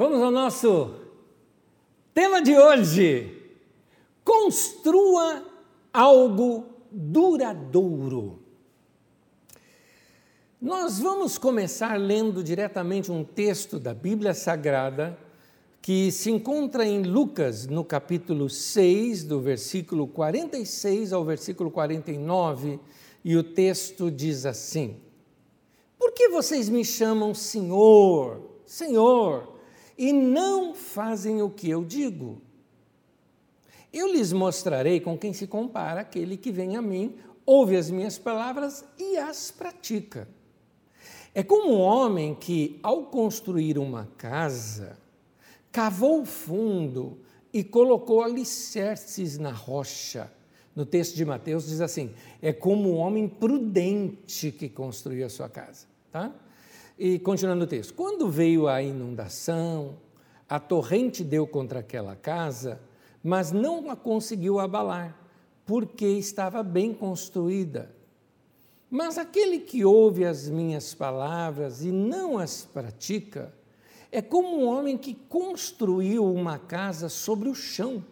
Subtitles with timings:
[0.00, 0.94] Vamos ao nosso
[2.14, 3.36] tema de hoje.
[4.24, 5.44] Construa
[5.92, 8.38] algo duradouro.
[10.58, 15.18] Nós vamos começar lendo diretamente um texto da Bíblia Sagrada
[15.82, 22.80] que se encontra em Lucas, no capítulo 6, do versículo 46 ao versículo 49,
[23.22, 24.96] e o texto diz assim:
[25.98, 29.59] Por que vocês me chamam Senhor, Senhor?
[30.00, 32.40] E não fazem o que eu digo.
[33.92, 38.18] Eu lhes mostrarei com quem se compara aquele que vem a mim, ouve as minhas
[38.18, 40.26] palavras e as pratica.
[41.34, 44.96] É como um homem que, ao construir uma casa,
[45.70, 47.18] cavou fundo
[47.52, 50.32] e colocou alicerces na rocha.
[50.74, 55.50] No texto de Mateus diz assim: é como um homem prudente que construiu a sua
[55.50, 55.86] casa.
[56.10, 56.32] Tá?
[57.02, 59.96] E continuando o texto: quando veio a inundação,
[60.46, 62.78] a torrente deu contra aquela casa,
[63.24, 65.18] mas não a conseguiu abalar,
[65.64, 67.90] porque estava bem construída.
[68.90, 73.50] Mas aquele que ouve as minhas palavras e não as pratica,
[74.12, 78.04] é como um homem que construiu uma casa sobre o chão,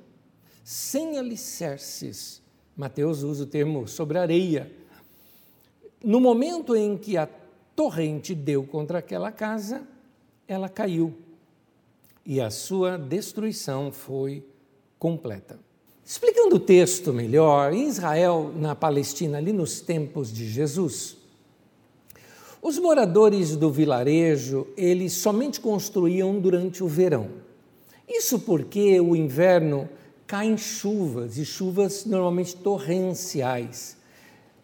[0.64, 2.40] sem alicerces.
[2.74, 4.72] Mateus usa o termo sobre areia.
[6.02, 7.26] No momento em que a
[7.78, 9.86] torrente deu contra aquela casa,
[10.48, 11.14] ela caiu
[12.26, 14.44] e a sua destruição foi
[14.98, 15.60] completa.
[16.04, 21.18] Explicando o texto melhor, em Israel, na Palestina, ali nos tempos de Jesus,
[22.60, 27.30] os moradores do vilarejo, eles somente construíam durante o verão.
[28.08, 29.88] Isso porque o inverno
[30.26, 33.97] caem chuvas, e chuvas normalmente torrenciais.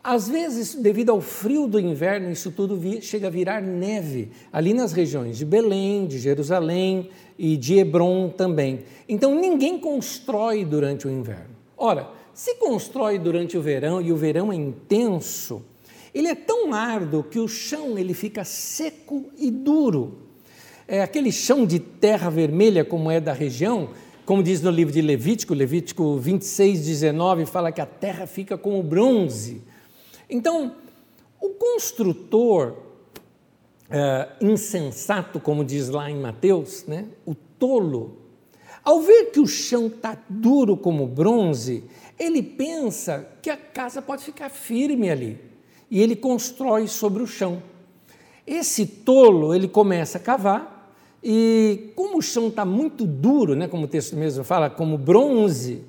[0.04, 4.92] Às vezes, devido ao frio do inverno, isso tudo chega a virar neve, ali nas
[4.92, 8.80] regiões de Belém, de Jerusalém e de Hebron também.
[9.08, 11.56] Então, ninguém constrói durante o inverno.
[11.74, 15.62] Ora, se constrói durante o verão e o verão é intenso,
[16.14, 20.18] ele é tão árduo que o chão ele fica seco e duro.
[20.86, 23.88] É aquele chão de terra vermelha, como é da região,
[24.26, 28.82] como diz no livro de Levítico, Levítico 26, 19, fala que a terra fica como
[28.82, 29.62] bronze
[30.34, 30.74] então,
[31.40, 32.74] o construtor
[33.88, 38.18] é, insensato, como diz lá em Mateus, né, o tolo,
[38.82, 41.84] ao ver que o chão está duro como bronze,
[42.18, 45.38] ele pensa que a casa pode ficar firme ali
[45.88, 47.62] e ele constrói sobre o chão.
[48.44, 53.84] Esse tolo, ele começa a cavar e, como o chão está muito duro, né, como
[53.84, 55.84] o texto mesmo fala, como bronze,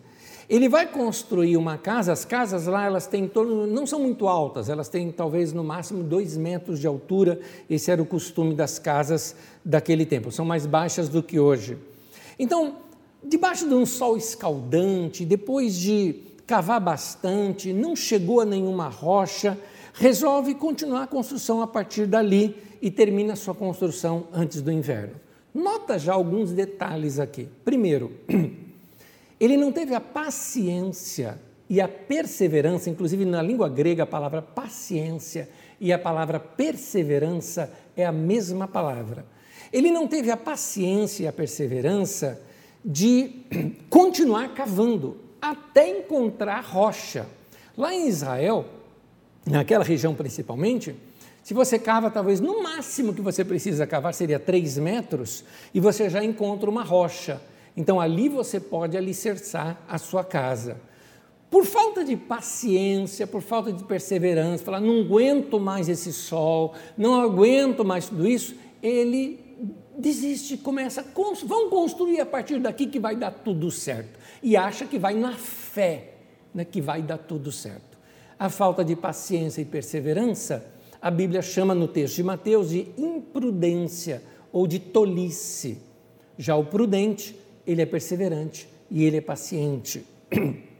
[0.49, 4.69] ele vai construir uma casa, as casas lá elas têm torno, não são muito altas,
[4.69, 7.39] elas têm talvez no máximo dois metros de altura,
[7.69, 11.77] esse era o costume das casas daquele tempo, são mais baixas do que hoje.
[12.37, 12.75] Então,
[13.23, 19.57] debaixo de um sol escaldante, depois de cavar bastante, não chegou a nenhuma rocha,
[19.93, 25.15] resolve continuar a construção a partir dali e termina a sua construção antes do inverno.
[25.53, 27.47] Nota já alguns detalhes aqui.
[27.63, 28.11] Primeiro,
[29.39, 35.49] Ele não teve a paciência e a perseverança, inclusive na língua grega a palavra paciência
[35.79, 39.25] e a palavra perseverança é a mesma palavra.
[39.73, 42.41] Ele não teve a paciência e a perseverança
[42.83, 43.41] de
[43.89, 47.27] continuar cavando até encontrar rocha.
[47.77, 48.65] Lá em Israel,
[49.45, 50.95] naquela região principalmente,
[51.43, 55.43] se você cava, talvez no máximo que você precisa cavar seria 3 metros
[55.73, 57.41] e você já encontra uma rocha.
[57.75, 60.79] Então ali você pode alicerçar a sua casa.
[61.49, 67.19] Por falta de paciência, por falta de perseverança, falar, não aguento mais esse sol, não
[67.19, 69.39] aguento mais tudo isso, ele
[69.97, 71.05] desiste, começa,
[71.45, 74.19] vamos construir a partir daqui que vai dar tudo certo.
[74.43, 76.15] E acha que vai na fé
[76.55, 77.97] né, que vai dar tudo certo.
[78.39, 80.65] A falta de paciência e perseverança,
[81.01, 85.77] a Bíblia chama no texto de Mateus de imprudência ou de tolice.
[86.37, 90.05] Já o prudente ele é perseverante e ele é paciente.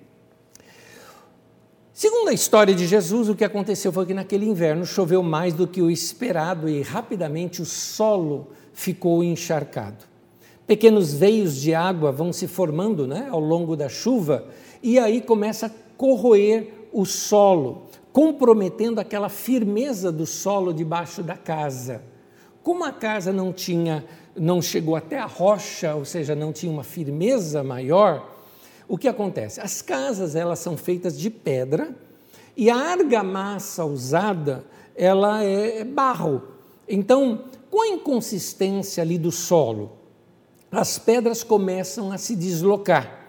[1.94, 5.66] Segundo a história de Jesus, o que aconteceu foi que naquele inverno choveu mais do
[5.66, 10.04] que o esperado e rapidamente o solo ficou encharcado.
[10.68, 14.46] Pequenos veios de água vão se formando né, ao longo da chuva
[14.84, 22.02] e aí começa a corroer o solo, comprometendo aquela firmeza do solo debaixo da casa.
[22.62, 24.04] Como a casa não tinha
[24.36, 28.36] não chegou até a rocha, ou seja, não tinha uma firmeza maior,
[28.88, 29.60] o que acontece?
[29.60, 31.96] As casas elas são feitas de pedra
[32.56, 34.64] e a argamassa usada
[34.96, 36.44] ela é barro.
[36.88, 39.92] Então, com a inconsistência ali do solo
[40.72, 43.20] as pedras começam a se deslocar.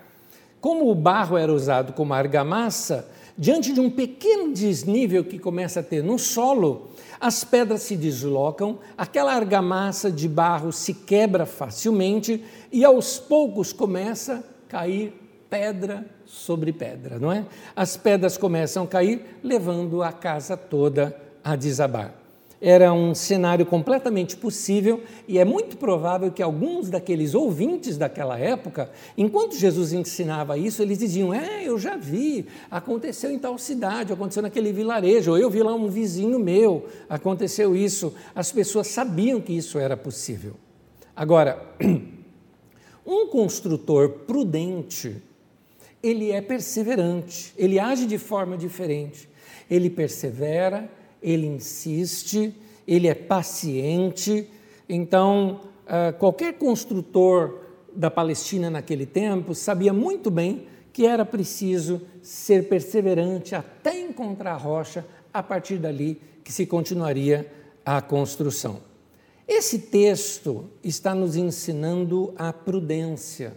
[0.61, 3.09] Como o barro era usado como argamassa,
[3.39, 6.89] diante de um pequeno desnível que começa a ter no solo,
[7.21, 14.45] as pedras se deslocam, aquela argamassa de barro se quebra facilmente e aos poucos começa
[14.67, 15.15] a cair
[15.49, 17.47] pedra sobre pedra, não é?
[17.75, 22.26] As pedras começam a cair, levando a casa toda a desabar.
[22.69, 28.91] Era um cenário completamente possível e é muito provável que alguns daqueles ouvintes daquela época,
[29.17, 34.43] enquanto Jesus ensinava isso, eles diziam: É, eu já vi, aconteceu em tal cidade, aconteceu
[34.43, 38.13] naquele vilarejo, ou eu vi lá um vizinho meu, aconteceu isso.
[38.35, 40.55] As pessoas sabiam que isso era possível.
[41.15, 41.65] Agora,
[43.07, 45.23] um construtor prudente,
[46.03, 49.29] ele é perseverante, ele age de forma diferente,
[49.71, 50.91] ele persevera
[51.27, 52.55] ele insiste,
[52.87, 54.49] ele é paciente.
[54.89, 57.63] Então, ah, qualquer construtor
[57.93, 64.57] da Palestina naquele tempo sabia muito bem que era preciso ser perseverante até encontrar a
[64.57, 67.53] rocha, a partir dali que se continuaria
[67.85, 68.81] a construção.
[69.47, 73.55] Esse texto está nos ensinando a prudência,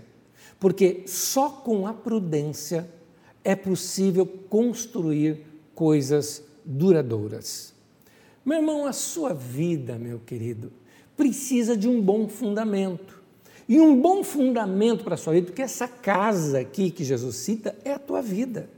[0.59, 2.89] porque só com a prudência
[3.43, 7.73] é possível construir coisas duradouras.
[8.45, 10.71] Meu irmão, a sua vida, meu querido,
[11.17, 13.19] precisa de um bom fundamento.
[13.67, 17.75] E um bom fundamento para a sua vida, porque essa casa aqui que Jesus cita
[17.83, 18.69] é a tua vida.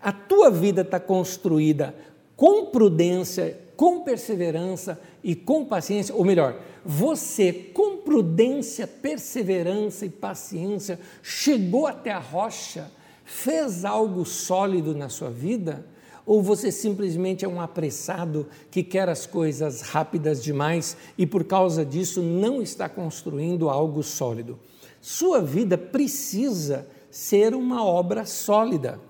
[0.00, 1.94] A tua vida está construída
[2.36, 10.98] com prudência, com perseverança e com paciência, ou melhor, você com prudência, perseverança e paciência
[11.22, 12.90] chegou até a rocha,
[13.24, 15.84] fez algo sólido na sua vida,
[16.24, 21.84] ou você simplesmente é um apressado que quer as coisas rápidas demais e por causa
[21.84, 24.58] disso não está construindo algo sólido?
[25.00, 29.00] Sua vida precisa ser uma obra sólida.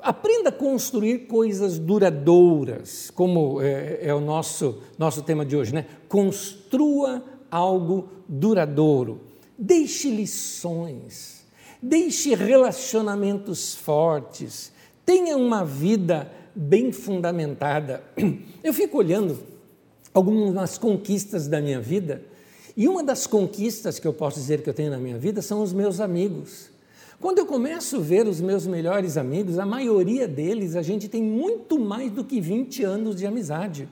[0.00, 5.86] Aprenda a construir coisas duradouras, como é, é, o nosso, nosso tema de hoje, né?
[6.08, 9.20] Construa algo duradouro.
[9.56, 11.46] Deixe lições,
[11.80, 14.72] deixe relacionamentos fortes,
[15.08, 18.02] tenha uma vida bem fundamentada.
[18.62, 19.38] Eu fico olhando
[20.12, 22.20] algumas conquistas da minha vida,
[22.76, 25.62] e uma das conquistas que eu posso dizer que eu tenho na minha vida são
[25.62, 26.70] os meus amigos.
[27.20, 31.22] Quando eu começo a ver os meus melhores amigos, a maioria deles a gente tem
[31.22, 33.88] muito mais do que 20 anos de amizade.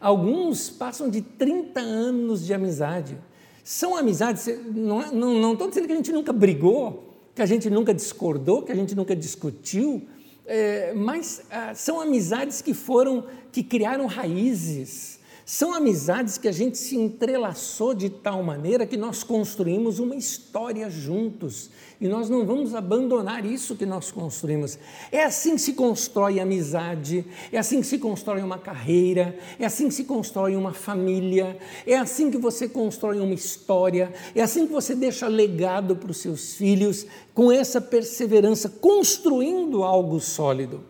[0.00, 3.18] Alguns passam de 30 anos de amizade.
[3.62, 7.68] São amizades, não estou não, não dizendo que a gente nunca brigou, que a gente
[7.68, 10.06] nunca discordou, que a gente nunca discutiu,
[10.46, 15.19] é, mas ah, são amizades que foram, que criaram raízes,
[15.50, 20.88] são amizades que a gente se entrelaçou de tal maneira que nós construímos uma história
[20.88, 21.70] juntos
[22.00, 24.78] e nós não vamos abandonar isso que nós construímos.
[25.10, 29.88] É assim que se constrói amizade, é assim que se constrói uma carreira, é assim
[29.88, 34.72] que se constrói uma família, é assim que você constrói uma história, é assim que
[34.72, 40.89] você deixa legado para os seus filhos, com essa perseverança, construindo algo sólido.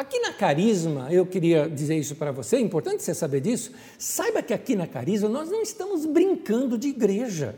[0.00, 3.70] Aqui na Carisma, eu queria dizer isso para você, é importante você saber disso.
[3.98, 7.54] Saiba que aqui na Carisma nós não estamos brincando de igreja.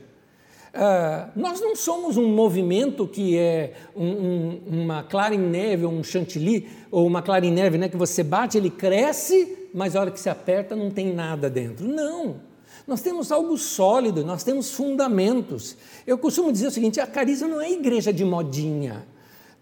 [0.74, 5.92] Uh, nós não somos um movimento que é um, um, uma clara em neve, ou
[5.92, 10.00] um chantilly, ou uma clara em neve, né, que você bate, ele cresce, mas a
[10.00, 11.86] hora que se aperta não tem nada dentro.
[11.86, 12.40] Não.
[12.88, 15.76] Nós temos algo sólido, nós temos fundamentos.
[16.04, 19.11] Eu costumo dizer o seguinte: a Carisma não é igreja de modinha.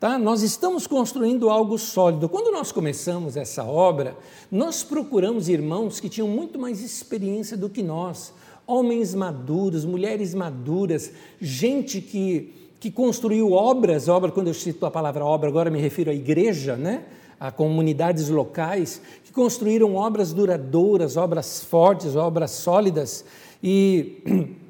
[0.00, 0.18] Tá?
[0.18, 2.26] Nós estamos construindo algo sólido.
[2.26, 4.16] Quando nós começamos essa obra,
[4.50, 8.32] nós procuramos irmãos que tinham muito mais experiência do que nós,
[8.66, 15.22] homens maduros, mulheres maduras, gente que, que construiu obras, obra, quando eu cito a palavra
[15.22, 17.04] obra, agora me refiro à igreja, né?
[17.38, 23.22] a comunidades locais, que construíram obras duradouras, obras fortes, obras sólidas,
[23.62, 24.56] e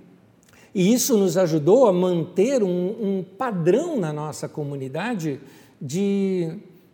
[0.74, 2.68] E isso nos ajudou a manter um,
[3.18, 5.40] um padrão na nossa comunidade
[5.80, 6.48] de,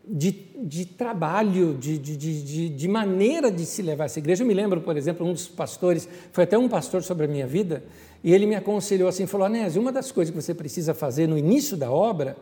[0.06, 0.30] de,
[0.62, 4.42] de trabalho, de, de, de, maneira de se levar essa igreja.
[4.42, 7.46] Eu me lembro, por exemplo, um dos pastores, foi até um pastor sobre a minha
[7.46, 7.84] vida,
[8.24, 11.36] e ele me aconselhou assim, falou, Anésio, uma das coisas que você precisa fazer no
[11.36, 12.36] início da obra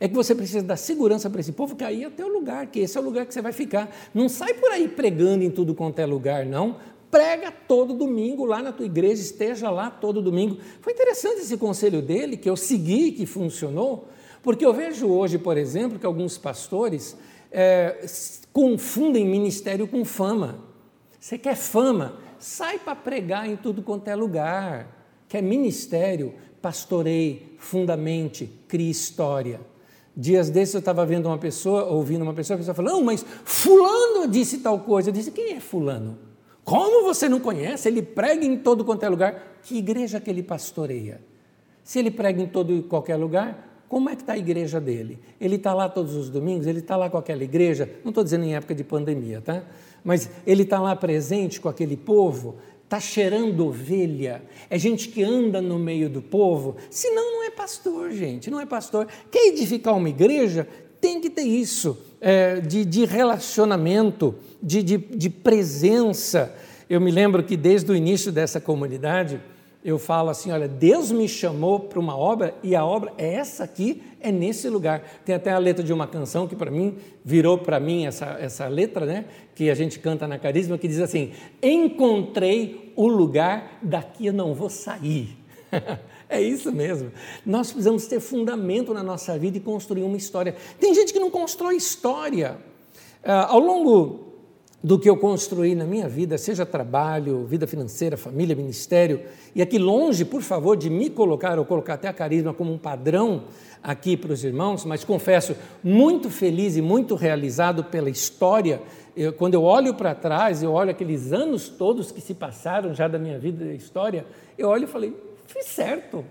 [0.00, 2.66] é que você precisa dar segurança para esse povo, que aí é o teu lugar,
[2.68, 3.94] que esse é o lugar que você vai ficar.
[4.14, 6.76] Não sai por aí pregando em tudo quanto é lugar, não
[7.10, 10.58] prega todo domingo lá na tua igreja, esteja lá todo domingo.
[10.80, 14.08] Foi interessante esse conselho dele, que eu segui, que funcionou,
[14.42, 17.16] porque eu vejo hoje, por exemplo, que alguns pastores
[17.50, 18.04] é,
[18.52, 20.64] confundem ministério com fama.
[21.18, 22.16] Você quer fama?
[22.38, 24.96] Sai para pregar em tudo quanto é lugar.
[25.28, 29.60] quer ministério, pastoreie, fundamente, crie história.
[30.16, 33.24] Dias desses eu estava vendo uma pessoa, ouvindo uma pessoa, a pessoa falando, não, mas
[33.44, 35.10] fulano disse tal coisa.
[35.10, 36.27] Eu disse, quem é fulano?
[36.68, 37.88] Como você não conhece?
[37.88, 39.58] Ele prega em todo quanto é lugar.
[39.62, 41.18] Que igreja que ele pastoreia?
[41.82, 45.18] Se ele prega em todo e qualquer lugar, como é que está a igreja dele?
[45.40, 46.66] Ele está lá todos os domingos?
[46.66, 47.88] Ele está lá com aquela igreja?
[48.04, 49.62] Não estou dizendo em época de pandemia, tá?
[50.04, 52.56] Mas ele está lá presente com aquele povo?
[52.84, 54.42] Está cheirando ovelha?
[54.68, 56.76] É gente que anda no meio do povo?
[56.90, 59.08] Senão não é pastor, gente, não é pastor.
[59.30, 60.68] Quer edificar uma igreja?
[61.00, 66.54] Tem que ter isso, é, de, de, relacionamento, de, de, de presença.
[66.88, 69.40] Eu me lembro que desde o início dessa comunidade,
[69.84, 73.64] eu falo assim: olha, Deus me chamou para uma obra e a obra é essa
[73.64, 75.02] aqui, é nesse lugar.
[75.24, 78.66] Tem até a letra de uma canção que para mim virou para mim essa, essa
[78.68, 79.26] letra, né?
[79.54, 84.54] Que a gente canta na Carisma, que diz assim: Encontrei o lugar, daqui eu não
[84.54, 85.36] vou sair.
[86.28, 87.12] é isso mesmo.
[87.46, 90.56] Nós precisamos ter fundamento na nossa vida e construir uma história.
[90.80, 92.58] Tem gente que não constrói história.
[93.22, 94.27] Uh, ao longo
[94.82, 99.20] do que eu construí na minha vida, seja trabalho, vida financeira, família, ministério.
[99.54, 102.78] E aqui longe, por favor, de me colocar ou colocar até a carisma como um
[102.78, 103.44] padrão
[103.82, 108.80] aqui para os irmãos, mas confesso, muito feliz e muito realizado pela história.
[109.16, 113.08] Eu, quando eu olho para trás, eu olho aqueles anos todos que se passaram já
[113.08, 114.24] da minha vida e história,
[114.56, 115.16] eu olho e falei,
[115.46, 116.24] fiz certo.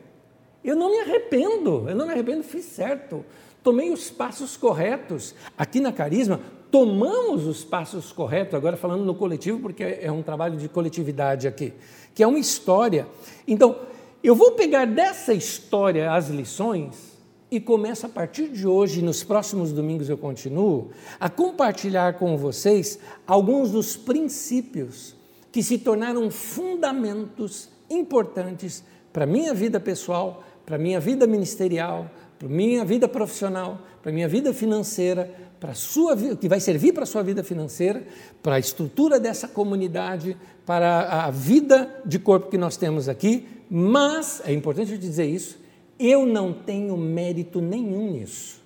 [0.64, 3.26] Eu não me arrependo, eu não me arrependo, fiz certo
[3.68, 5.36] tomei os passos corretos.
[5.58, 6.40] Aqui na Carisma,
[6.72, 11.74] tomamos os passos corretos, agora falando no coletivo, porque é um trabalho de coletividade aqui,
[12.14, 13.08] que é uma história.
[13.48, 13.76] Então,
[14.24, 17.18] eu vou pegar dessa história as lições
[17.50, 23.00] e começo a partir de hoje, nos próximos domingos eu continuo, a compartilhar com vocês
[23.26, 25.16] alguns dos princípios
[25.52, 28.84] que se tornaram fundamentos importantes
[29.14, 33.80] para a minha vida pessoal, para a minha vida ministerial, para a minha vida profissional,
[34.02, 38.06] para a minha vida financeira, para sua que vai servir para a sua vida financeira,
[38.42, 44.42] para a estrutura dessa comunidade, para a vida de corpo que nós temos aqui, mas
[44.46, 45.60] é importante eu dizer isso,
[46.00, 48.62] eu não tenho mérito nenhum nisso.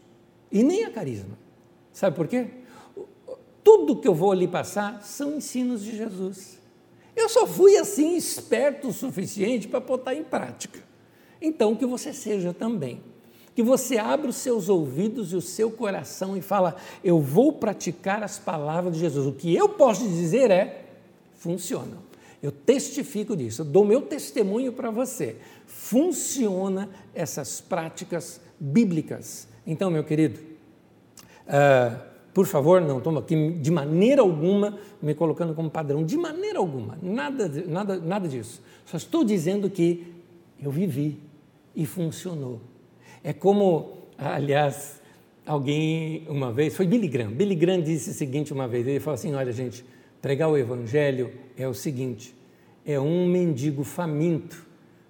[0.51, 1.37] E nem a carisma.
[1.93, 2.47] Sabe por quê?
[3.63, 6.59] Tudo que eu vou ali passar são ensinos de Jesus.
[7.15, 10.79] Eu só fui assim esperto o suficiente para botar em prática.
[11.41, 13.01] Então que você seja também
[13.55, 18.23] que você abra os seus ouvidos e o seu coração e fala: Eu vou praticar
[18.23, 19.27] as palavras de Jesus.
[19.27, 20.85] O que eu posso dizer é:
[21.33, 21.97] funciona.
[22.41, 25.35] Eu testifico disso, eu dou meu testemunho para você.
[25.67, 29.47] Funciona essas práticas bíblicas.
[29.65, 30.39] Então, meu querido,
[31.45, 36.57] uh, por favor, não estou aqui de maneira alguma me colocando como padrão, de maneira
[36.57, 38.61] alguma, nada, nada, nada disso.
[38.85, 40.11] Só estou dizendo que
[40.59, 41.19] eu vivi
[41.75, 42.59] e funcionou.
[43.23, 45.01] É como, aliás,
[45.45, 49.15] alguém uma vez, foi Billy Graham, Billy Graham disse o seguinte uma vez, ele falou
[49.15, 49.85] assim, olha gente,
[50.21, 52.33] pregar o evangelho é o seguinte,
[52.85, 54.65] é um mendigo faminto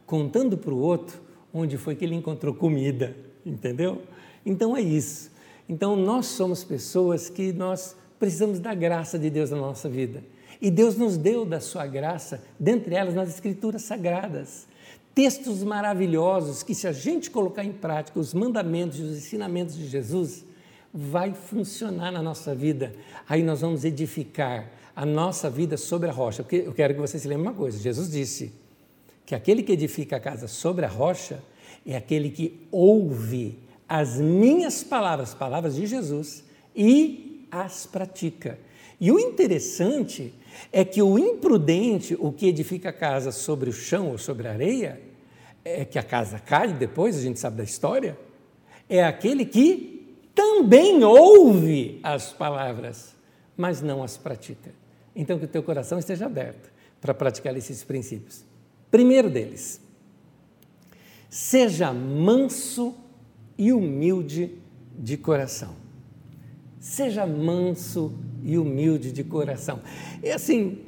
[0.06, 1.22] contando para o outro
[1.54, 3.16] onde foi que ele encontrou comida,
[3.46, 4.02] entendeu?
[4.46, 5.32] Então é isso.
[5.68, 10.24] Então nós somos pessoas que nós precisamos da graça de Deus na nossa vida.
[10.62, 14.68] E Deus nos deu da sua graça, dentre elas nas escrituras sagradas
[15.14, 19.88] textos maravilhosos que, se a gente colocar em prática os mandamentos e os ensinamentos de
[19.88, 20.44] Jesus,
[20.94, 22.94] vai funcionar na nossa vida.
[23.28, 26.44] Aí nós vamos edificar a nossa vida sobre a rocha.
[26.44, 28.52] Porque eu quero que você se lembre uma coisa: Jesus disse
[29.26, 31.42] que aquele que edifica a casa sobre a rocha
[31.86, 36.44] é aquele que ouve as minhas palavras, palavras de Jesus,
[36.76, 38.58] e as pratica.
[39.02, 40.32] E o interessante
[40.72, 44.52] é que o imprudente, o que edifica a casa sobre o chão ou sobre a
[44.52, 45.02] areia,
[45.66, 48.16] é que a casa cai depois, a gente sabe da história,
[48.88, 53.16] é aquele que também ouve as palavras,
[53.58, 54.72] mas não as pratica.
[55.16, 58.44] Então, que o teu coração esteja aberto para praticar esses princípios.
[58.92, 59.82] Primeiro deles,
[61.28, 62.96] seja manso
[63.58, 64.60] e humilde
[64.96, 65.76] de coração.
[66.80, 69.82] Seja manso e humilde de coração.
[70.22, 70.80] É assim,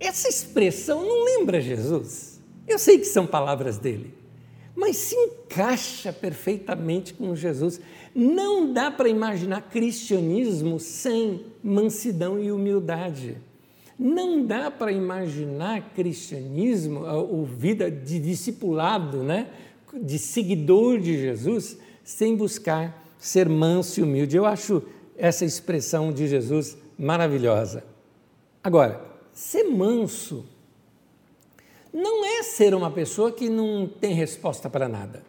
[0.00, 2.40] essa expressão não lembra Jesus.
[2.66, 4.14] Eu sei que são palavras dele,
[4.76, 7.80] mas se encaixa perfeitamente com Jesus.
[8.14, 13.36] Não dá para imaginar cristianismo sem mansidão e humildade.
[13.98, 19.48] Não dá para imaginar cristianismo, ou vida de discipulado, né?
[19.92, 24.36] de seguidor de Jesus, sem buscar ser manso e humilde.
[24.36, 24.82] Eu acho
[25.18, 27.84] essa expressão de Jesus maravilhosa.
[28.62, 30.46] Agora, ser manso
[31.92, 35.22] não é ser uma pessoa que não tem resposta para nada.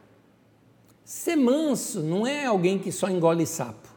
[1.03, 3.89] Ser manso não é alguém que só engole sapo.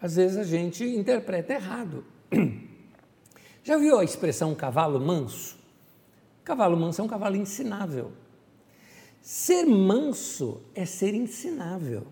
[0.00, 2.04] Às vezes a gente interpreta errado.
[3.62, 5.56] Já viu a expressão cavalo manso?
[6.44, 8.12] Cavalo manso é um cavalo ensinável.
[9.22, 12.06] Ser manso é ser ensinável.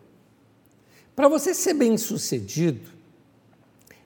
[1.14, 2.93] Para você ser bem-sucedido,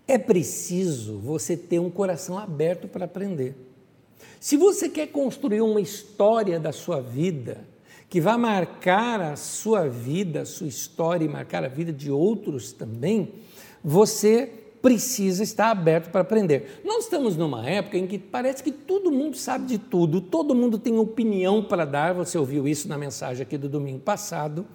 [0.09, 3.55] é preciso você ter um coração aberto para aprender.
[4.41, 7.67] Se você quer construir uma história da sua vida,
[8.09, 12.73] que vai marcar a sua vida, a sua história e marcar a vida de outros
[12.73, 13.35] também,
[13.85, 14.50] você
[14.81, 16.81] precisa estar aberto para aprender.
[16.85, 20.79] Nós estamos numa época em que parece que todo mundo sabe de tudo, todo mundo
[20.79, 24.67] tem opinião para dar, você ouviu isso na mensagem aqui do domingo passado.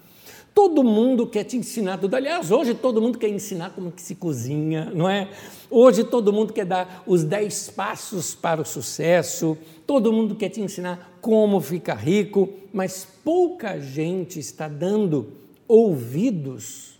[0.53, 2.15] Todo mundo quer te ensinar tudo.
[2.15, 5.29] Aliás, hoje todo mundo quer ensinar como que se cozinha, não é?
[5.69, 9.57] Hoje todo mundo quer dar os 10 passos para o sucesso,
[9.88, 15.31] todo mundo quer te ensinar como ficar rico, mas pouca gente está dando
[15.67, 17.00] ouvidos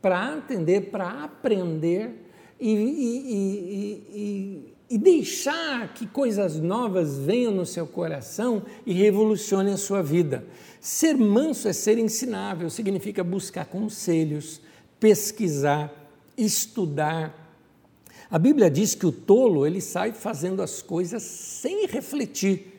[0.00, 2.24] para atender, para aprender
[2.60, 9.78] e, e, e, e, deixar que coisas novas venham no seu coração e revolucionem a
[9.78, 10.44] sua vida.
[10.80, 14.60] Ser manso é ser ensinável, significa buscar conselhos,
[15.00, 15.92] pesquisar,
[16.36, 17.58] estudar.
[18.30, 22.72] A Bíblia diz que o tolo ele sai fazendo as coisas sem refletir.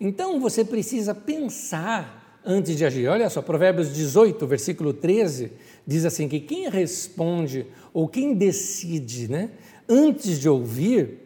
[0.00, 3.08] Então você precisa pensar antes de agir.
[3.08, 5.52] Olha só, Provérbios 18, versículo 13,
[5.86, 9.50] diz assim: que quem responde ou quem decide né,
[9.88, 11.23] antes de ouvir,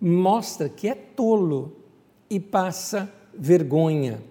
[0.00, 1.76] mostra que é tolo
[2.28, 4.22] e passa vergonha.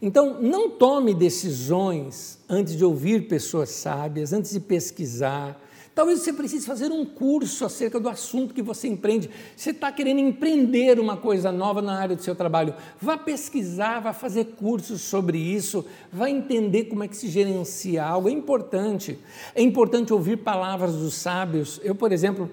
[0.00, 5.60] Então, não tome decisões antes de ouvir pessoas sábias, antes de pesquisar,
[5.94, 9.28] Talvez você precise fazer um curso acerca do assunto que você empreende.
[9.54, 12.74] Você está querendo empreender uma coisa nova na área do seu trabalho.
[12.98, 18.30] Vá pesquisar, vá fazer cursos sobre isso, vá entender como é que se gerencia algo.
[18.30, 19.18] É importante.
[19.54, 21.78] É importante ouvir palavras dos sábios.
[21.84, 22.50] Eu, por exemplo,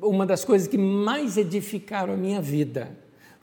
[0.00, 2.90] uma das coisas que mais edificaram a minha vida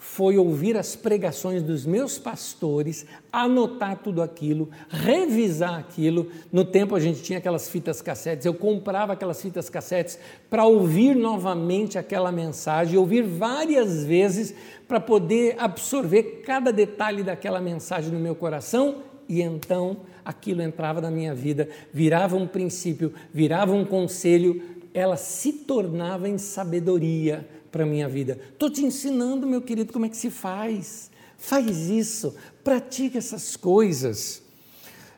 [0.03, 6.29] foi ouvir as pregações dos meus pastores, anotar tudo aquilo, revisar aquilo.
[6.51, 10.19] No tempo a gente tinha aquelas fitas cassetes, eu comprava aquelas fitas cassetes
[10.49, 14.53] para ouvir novamente aquela mensagem, ouvir várias vezes
[14.89, 21.11] para poder absorver cada detalhe daquela mensagem no meu coração e então aquilo entrava na
[21.11, 24.61] minha vida, virava um princípio, virava um conselho,
[24.93, 28.39] ela se tornava em sabedoria para a minha vida.
[28.51, 31.09] Estou te ensinando, meu querido, como é que se faz.
[31.37, 34.43] Faz isso, pratique essas coisas.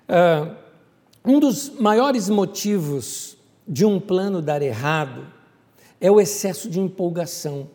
[0.07, 0.55] Uh,
[1.23, 5.27] um dos maiores motivos de um plano dar errado
[5.99, 7.69] é o excesso de empolgação.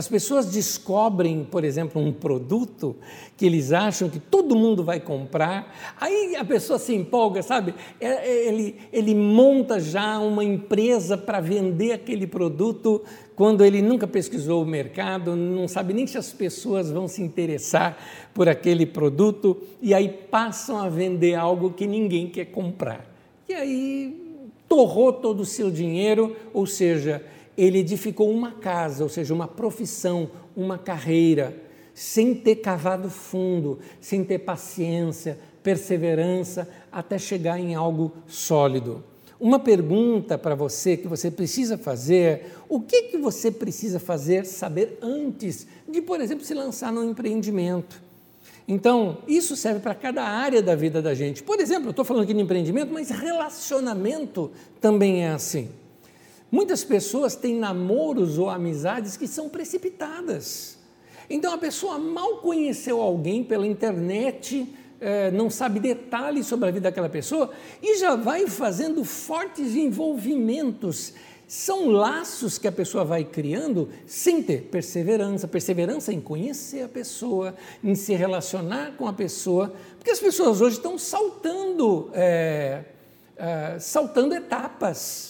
[0.00, 2.96] As pessoas descobrem, por exemplo, um produto
[3.36, 7.74] que eles acham que todo mundo vai comprar, aí a pessoa se empolga, sabe?
[8.00, 13.02] É, é, ele, ele monta já uma empresa para vender aquele produto
[13.36, 17.98] quando ele nunca pesquisou o mercado, não sabe nem se as pessoas vão se interessar
[18.32, 23.04] por aquele produto, e aí passam a vender algo que ninguém quer comprar.
[23.46, 24.16] E aí
[24.66, 27.22] torrou todo o seu dinheiro, ou seja,
[27.62, 31.54] ele edificou uma casa, ou seja, uma profissão, uma carreira,
[31.92, 39.04] sem ter cavado fundo, sem ter paciência, perseverança, até chegar em algo sólido.
[39.38, 44.98] Uma pergunta para você que você precisa fazer: o que, que você precisa fazer, saber
[45.02, 48.00] antes de, por exemplo, se lançar num empreendimento?
[48.66, 51.42] Então, isso serve para cada área da vida da gente.
[51.42, 55.68] Por exemplo, eu estou falando aqui de empreendimento, mas relacionamento também é assim.
[56.50, 60.78] Muitas pessoas têm namoros ou amizades que são precipitadas.
[61.28, 64.66] Então a pessoa mal conheceu alguém pela internet,
[65.00, 71.14] é, não sabe detalhes sobre a vida daquela pessoa e já vai fazendo fortes envolvimentos.
[71.46, 77.54] São laços que a pessoa vai criando sem ter perseverança, perseverança em conhecer a pessoa,
[77.82, 82.84] em se relacionar com a pessoa, porque as pessoas hoje estão saltando, é,
[83.36, 85.29] é, saltando etapas.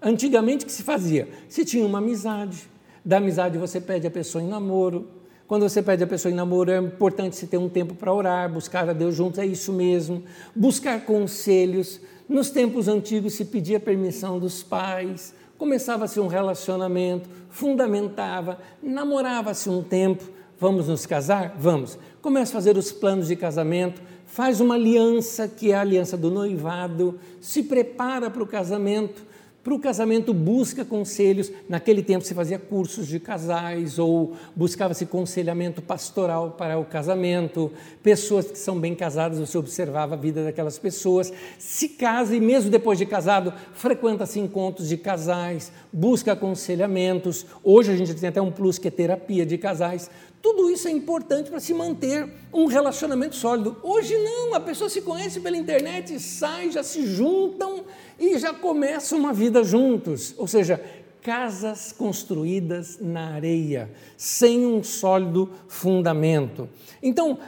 [0.00, 1.28] Antigamente, o que se fazia?
[1.48, 2.68] Se tinha uma amizade,
[3.04, 5.08] da amizade você pede a pessoa em namoro.
[5.46, 8.52] Quando você pede a pessoa em namoro, é importante se ter um tempo para orar,
[8.52, 10.22] buscar a Deus juntos, é isso mesmo.
[10.54, 12.00] Buscar conselhos.
[12.28, 20.24] Nos tempos antigos se pedia permissão dos pais, começava-se um relacionamento, fundamentava, namorava-se um tempo.
[20.58, 21.54] Vamos nos casar?
[21.58, 21.96] Vamos.
[22.20, 26.30] Começa a fazer os planos de casamento, faz uma aliança, que é a aliança do
[26.30, 29.25] noivado, se prepara para o casamento
[29.66, 31.50] Para o casamento, busca conselhos.
[31.68, 37.72] Naquele tempo se fazia cursos de casais ou buscava-se conselhamento pastoral para o casamento.
[38.00, 41.32] Pessoas que são bem casadas, você observava a vida daquelas pessoas.
[41.58, 47.44] Se casa e mesmo depois de casado, frequenta-se encontros de casais, busca aconselhamentos.
[47.64, 50.08] Hoje a gente tem até um plus que é terapia de casais.
[50.46, 53.76] Tudo isso é importante para se manter um relacionamento sólido.
[53.82, 57.82] Hoje não, a pessoa se conhece pela internet, sai, já se juntam
[58.16, 60.36] e já começam uma vida juntos.
[60.38, 60.80] Ou seja,
[61.20, 66.68] casas construídas na areia, sem um sólido fundamento.
[67.02, 67.40] Então,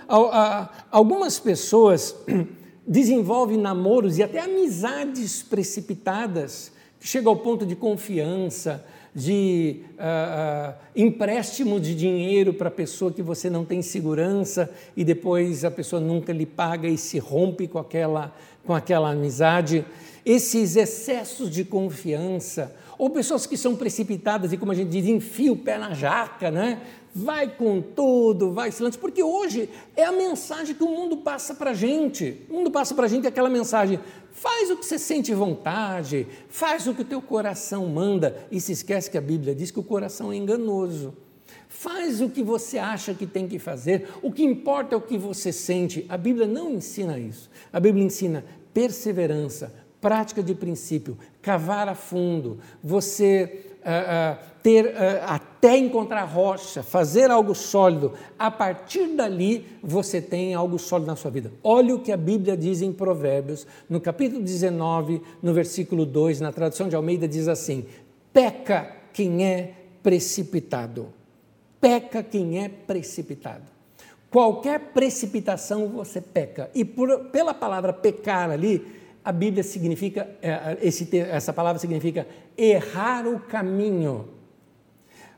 [0.90, 2.16] algumas pessoas
[2.84, 8.84] desenvolvem namoros e até amizades precipitadas, que chegam ao ponto de confiança,
[9.14, 15.04] de uh, uh, empréstimo de dinheiro para a pessoa que você não tem segurança e
[15.04, 19.84] depois a pessoa nunca lhe paga e se rompe com aquela, com aquela amizade.
[20.24, 25.52] Esses excessos de confiança, ou pessoas que são precipitadas e, como a gente diz, enfia
[25.52, 26.80] o pé na jaca, né?
[27.14, 31.70] vai com tudo, vai silêncio, porque hoje é a mensagem que o mundo passa para
[31.70, 32.42] a gente.
[32.48, 33.98] O mundo passa para a gente aquela mensagem:
[34.40, 38.72] faz o que você sente vontade, faz o que o teu coração manda, e se
[38.72, 41.14] esquece que a Bíblia diz que o coração é enganoso.
[41.68, 45.18] Faz o que você acha que tem que fazer, o que importa é o que
[45.18, 46.06] você sente.
[46.08, 47.50] A Bíblia não ensina isso.
[47.72, 55.76] A Bíblia ensina perseverança, prática de princípio, cavar a fundo, você uh, ter uh, até
[55.76, 58.12] encontrar rocha, fazer algo sólido.
[58.38, 61.52] A partir dali você tem algo sólido na sua vida.
[61.62, 66.52] Olha o que a Bíblia diz em Provérbios, no capítulo 19, no versículo 2, na
[66.52, 67.86] tradução de Almeida diz assim:
[68.32, 71.08] peca quem é precipitado.
[71.80, 73.64] Peca quem é precipitado.
[74.30, 76.70] Qualquer precipitação você peca.
[76.74, 78.84] E por, pela palavra pecar ali,
[79.28, 84.26] a Bíblia significa, é, esse, essa palavra significa errar o caminho.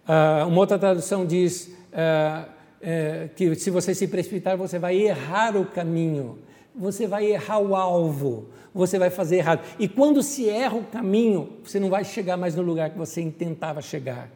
[0.05, 5.57] Uh, uma outra tradução diz uh, uh, que se você se precipitar, você vai errar
[5.57, 6.39] o caminho,
[6.73, 9.67] você vai errar o alvo, você vai fazer errado.
[9.77, 13.29] E quando se erra o caminho, você não vai chegar mais no lugar que você
[13.29, 14.31] tentava chegar.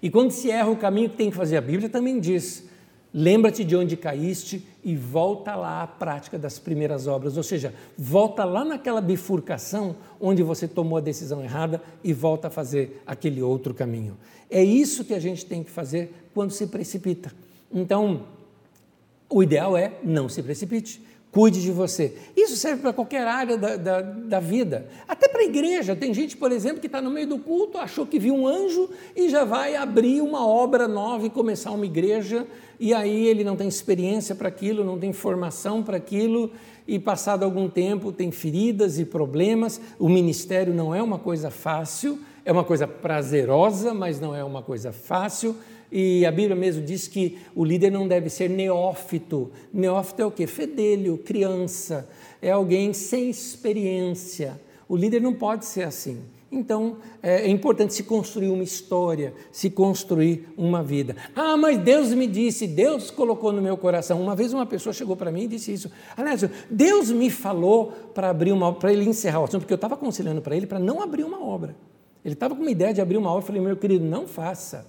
[0.00, 2.68] E quando se erra o caminho que tem que fazer, a Bíblia também diz:
[3.14, 8.42] Lembra-te de onde caíste e volta lá à prática das primeiras obras, ou seja, volta
[8.42, 13.74] lá naquela bifurcação onde você tomou a decisão errada e volta a fazer aquele outro
[13.74, 14.16] caminho.
[14.50, 17.32] É isso que a gente tem que fazer quando se precipita.
[17.70, 18.22] Então,
[19.28, 21.02] o ideal é não se precipite.
[21.32, 22.14] Cuide de você.
[22.36, 25.96] Isso serve para qualquer área da, da, da vida, até para a igreja.
[25.96, 28.90] Tem gente, por exemplo, que está no meio do culto, achou que viu um anjo
[29.16, 32.46] e já vai abrir uma obra nova e começar uma igreja
[32.78, 36.50] e aí ele não tem experiência para aquilo, não tem formação para aquilo,
[36.86, 39.80] e passado algum tempo tem feridas e problemas.
[39.98, 44.62] O ministério não é uma coisa fácil, é uma coisa prazerosa, mas não é uma
[44.62, 45.56] coisa fácil.
[45.90, 49.50] E a Bíblia mesmo diz que o líder não deve ser neófito.
[49.72, 50.46] Neófito é o quê?
[50.46, 52.08] Fedelho, criança,
[52.40, 54.58] é alguém sem experiência.
[54.88, 56.20] O líder não pode ser assim.
[56.52, 61.16] Então, é, é importante se construir uma história, se construir uma vida.
[61.34, 64.20] Ah, mas Deus me disse, Deus colocou no meu coração.
[64.20, 65.90] Uma vez uma pessoa chegou para mim e disse isso.
[66.14, 69.94] Aliás, Deus me falou para abrir uma para ele encerrar o assunto, porque eu estava
[69.94, 71.74] aconselhando para ele para não abrir uma obra.
[72.22, 74.86] Ele estava com uma ideia de abrir uma obra, eu falei, meu querido, não faça.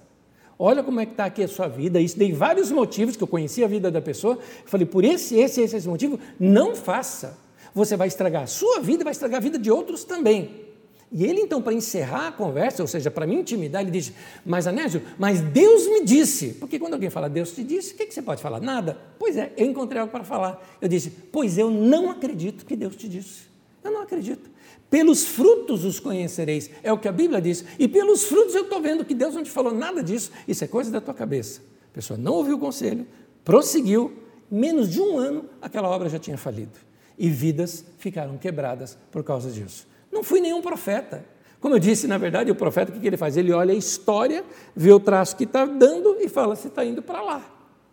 [0.58, 1.98] Olha como é que está aqui a sua vida.
[1.98, 4.34] Isso dei vários motivos, que eu conhecia a vida da pessoa.
[4.34, 7.38] Eu falei, por esse, esse, esse, esse motivo, não faça.
[7.74, 10.63] Você vai estragar a sua vida e vai estragar a vida de outros também.
[11.16, 14.12] E ele, então, para encerrar a conversa, ou seja, para me intimidar, ele diz:
[14.44, 16.54] Mas Anésio, mas Deus me disse.
[16.54, 18.60] Porque quando alguém fala Deus te disse, o que, que você pode falar?
[18.60, 18.98] Nada.
[19.16, 20.76] Pois é, eu encontrei algo para falar.
[20.82, 23.42] Eu disse: Pois eu não acredito que Deus te disse.
[23.84, 24.50] Eu não acredito.
[24.90, 27.64] Pelos frutos os conhecereis, é o que a Bíblia diz.
[27.78, 30.32] E pelos frutos eu estou vendo que Deus não te falou nada disso.
[30.48, 31.60] Isso é coisa da tua cabeça.
[31.92, 33.06] A pessoa não ouviu o conselho,
[33.44, 34.12] prosseguiu,
[34.50, 36.72] menos de um ano aquela obra já tinha falido.
[37.16, 39.93] E vidas ficaram quebradas por causa disso.
[40.14, 41.26] Não fui nenhum profeta.
[41.60, 43.36] Como eu disse, na verdade, o profeta, o que ele faz?
[43.36, 44.44] Ele olha a história,
[44.76, 47.50] vê o traço que está dando e fala: você está indo para lá.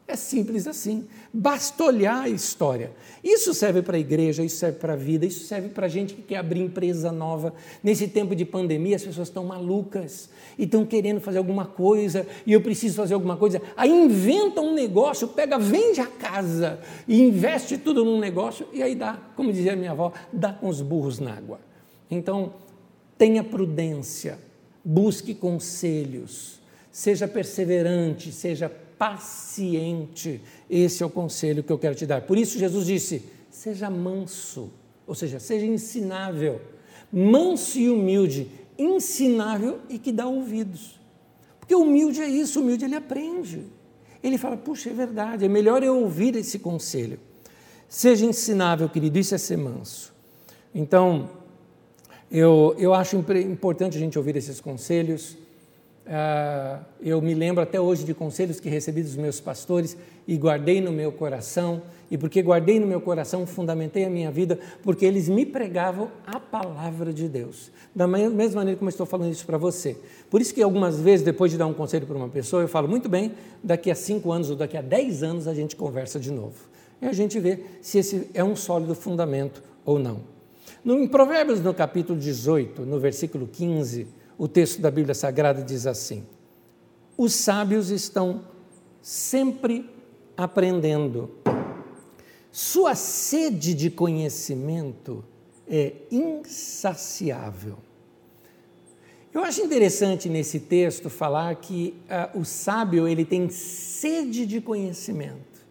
[0.07, 1.07] É simples assim.
[1.33, 2.91] Basta olhar a história.
[3.23, 6.13] Isso serve para a igreja, isso serve para a vida, isso serve para a gente
[6.13, 7.53] que quer abrir empresa nova.
[7.81, 12.51] Nesse tempo de pandemia, as pessoas estão malucas e estão querendo fazer alguma coisa, e
[12.51, 13.61] eu preciso fazer alguma coisa.
[13.77, 18.95] Aí inventa um negócio, pega, vende a casa e investe tudo num negócio, e aí
[18.95, 21.70] dá, como dizia minha avó, dá com os burros na água.
[22.11, 22.53] Então,
[23.17, 24.37] tenha prudência,
[24.83, 26.59] busque conselhos,
[26.91, 30.41] seja perseverante, seja paciente.
[30.69, 32.21] Esse é o conselho que eu quero te dar.
[32.23, 34.69] Por isso, Jesus disse: seja manso,
[35.07, 36.59] ou seja, seja ensinável,
[37.11, 40.99] manso e humilde, ensinável e que dá ouvidos.
[41.59, 43.63] Porque humilde é isso, humilde ele aprende.
[44.21, 47.19] Ele fala: puxa, é verdade, é melhor eu ouvir esse conselho.
[47.87, 50.13] Seja ensinável, querido, isso é ser manso.
[50.73, 51.40] Então,
[52.31, 55.37] eu, eu acho importante a gente ouvir esses conselhos.
[56.05, 60.79] Uh, eu me lembro até hoje de conselhos que recebi dos meus pastores e guardei
[60.79, 61.81] no meu coração.
[62.09, 66.39] E porque guardei no meu coração, fundamentei a minha vida, porque eles me pregavam a
[66.39, 67.71] palavra de Deus.
[67.93, 69.97] Da mesma maneira como eu estou falando isso para você.
[70.29, 72.87] Por isso que algumas vezes, depois de dar um conselho para uma pessoa, eu falo
[72.87, 76.31] muito bem, daqui a cinco anos ou daqui a dez anos a gente conversa de
[76.31, 76.55] novo.
[77.01, 80.30] E a gente vê se esse é um sólido fundamento ou não.
[80.83, 85.85] No, em Provérbios, no capítulo 18, no versículo 15, o texto da Bíblia Sagrada diz
[85.85, 86.25] assim:
[87.15, 88.45] Os sábios estão
[89.01, 89.87] sempre
[90.35, 91.29] aprendendo.
[92.51, 95.23] Sua sede de conhecimento
[95.67, 97.77] é insaciável.
[99.33, 101.95] Eu acho interessante nesse texto falar que
[102.35, 105.65] uh, o sábio ele tem sede de conhecimento.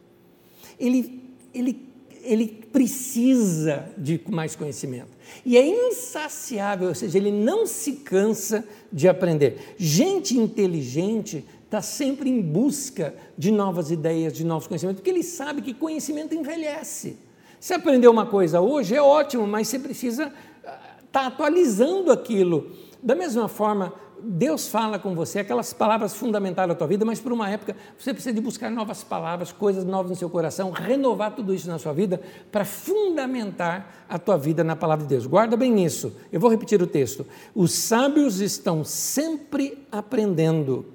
[0.78, 1.89] Ele, ele
[2.22, 5.10] ele precisa de mais conhecimento.
[5.44, 9.74] E é insaciável, ou seja, ele não se cansa de aprender.
[9.78, 15.62] Gente inteligente está sempre em busca de novas ideias, de novos conhecimentos, porque ele sabe
[15.62, 17.16] que conhecimento envelhece.
[17.60, 20.72] Se aprender uma coisa hoje é ótimo, mas você precisa estar
[21.12, 22.72] tá atualizando aquilo.
[23.02, 27.32] Da mesma forma, Deus fala com você, aquelas palavras fundamentaram a tua vida, mas por
[27.32, 31.54] uma época você precisa de buscar novas palavras, coisas novas no seu coração, renovar tudo
[31.54, 35.26] isso na sua vida para fundamentar a tua vida na palavra de Deus.
[35.26, 36.12] Guarda bem isso.
[36.32, 37.26] Eu vou repetir o texto.
[37.54, 40.86] Os sábios estão sempre aprendendo.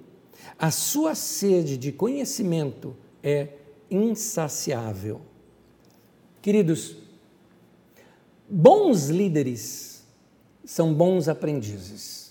[0.58, 3.50] A sua sede de conhecimento é
[3.90, 5.22] insaciável.
[6.42, 6.98] Queridos,
[8.50, 10.06] bons líderes
[10.64, 12.25] são bons aprendizes.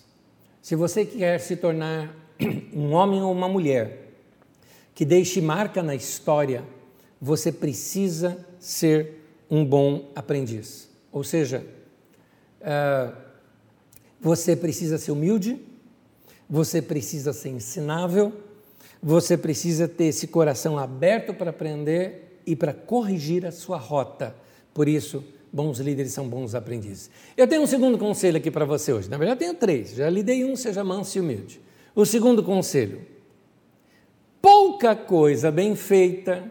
[0.65, 2.17] Se você quer se tornar
[2.73, 4.15] um homem ou uma mulher
[4.95, 6.65] que deixe marca na história,
[7.21, 10.89] você precisa ser um bom aprendiz.
[11.13, 11.67] Ou seja,
[12.63, 13.15] uh,
[14.19, 15.61] você precisa ser humilde,
[16.49, 18.33] você precisa ser ensinável,
[19.03, 24.35] você precisa ter esse coração aberto para aprender e para corrigir a sua rota.
[24.73, 25.23] Por isso,
[25.55, 27.09] bons líderes são bons aprendizes.
[27.37, 29.09] Eu tenho um segundo conselho aqui para você hoje.
[29.09, 29.95] Na verdade, tenho três.
[29.95, 31.61] Já lhe dei um, seja manso e humilde.
[31.95, 33.03] O segundo conselho:
[34.43, 36.51] pouca coisa bem feita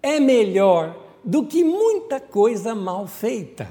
[0.00, 3.68] é melhor do que muita coisa mal feita.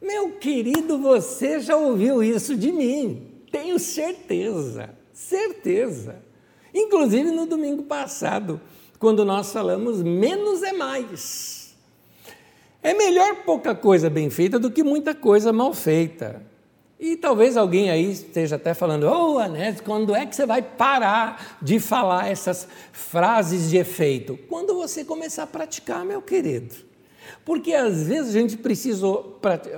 [0.00, 3.30] Meu querido, você já ouviu isso de mim.
[3.52, 6.16] Tenho certeza, certeza.
[6.74, 8.58] Inclusive no domingo passado,
[8.98, 11.61] quando nós falamos menos é mais.
[12.82, 16.42] É melhor pouca coisa bem feita do que muita coisa mal feita.
[16.98, 20.62] E talvez alguém aí esteja até falando: Ô oh, Anésio, quando é que você vai
[20.62, 24.38] parar de falar essas frases de efeito?
[24.48, 26.74] Quando você começar a praticar, meu querido.
[27.44, 29.06] Porque às vezes a gente precisa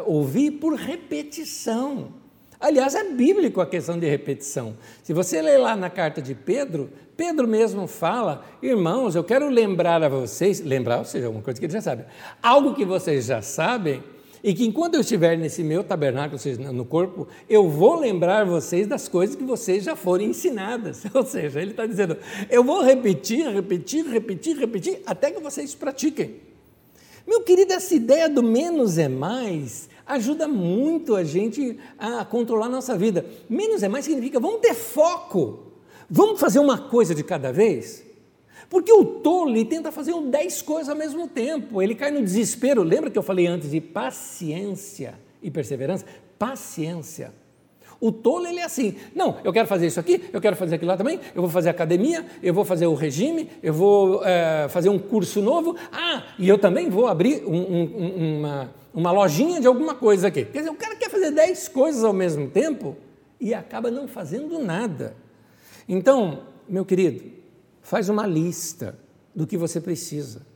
[0.06, 2.12] ouvir por repetição.
[2.60, 4.76] Aliás, é bíblico a questão de repetição.
[5.02, 10.02] Se você ler lá na carta de Pedro, Pedro mesmo fala, irmãos, eu quero lembrar
[10.02, 12.06] a vocês, lembrar, ou seja, uma coisa que eles já sabem,
[12.42, 14.02] algo que vocês já sabem,
[14.42, 18.44] e que enquanto eu estiver nesse meu tabernáculo, ou seja, no corpo, eu vou lembrar
[18.44, 21.02] vocês das coisas que vocês já foram ensinadas.
[21.14, 22.18] Ou seja, ele está dizendo,
[22.50, 26.42] eu vou repetir, repetir, repetir, repetir, até que vocês pratiquem.
[27.26, 32.68] Meu querido, essa ideia do menos é mais ajuda muito a gente a controlar a
[32.68, 33.24] nossa vida.
[33.48, 35.73] Menos é mais significa vamos ter foco.
[36.08, 38.04] Vamos fazer uma coisa de cada vez?
[38.68, 41.80] Porque o tolo tenta fazer dez coisas ao mesmo tempo.
[41.80, 42.82] Ele cai no desespero.
[42.82, 46.04] Lembra que eu falei antes de paciência e perseverança?
[46.38, 47.32] Paciência.
[48.00, 50.90] O tolo ele é assim, não, eu quero fazer isso aqui, eu quero fazer aquilo
[50.90, 54.88] lá também, eu vou fazer academia, eu vou fazer o regime, eu vou é, fazer
[54.88, 59.66] um curso novo, ah, e eu também vou abrir um, um, uma, uma lojinha de
[59.66, 60.44] alguma coisa aqui.
[60.44, 62.96] Quer dizer, o cara quer fazer dez coisas ao mesmo tempo
[63.40, 65.16] e acaba não fazendo nada.
[65.88, 67.30] Então, meu querido,
[67.82, 68.98] faz uma lista
[69.34, 70.46] do que você precisa.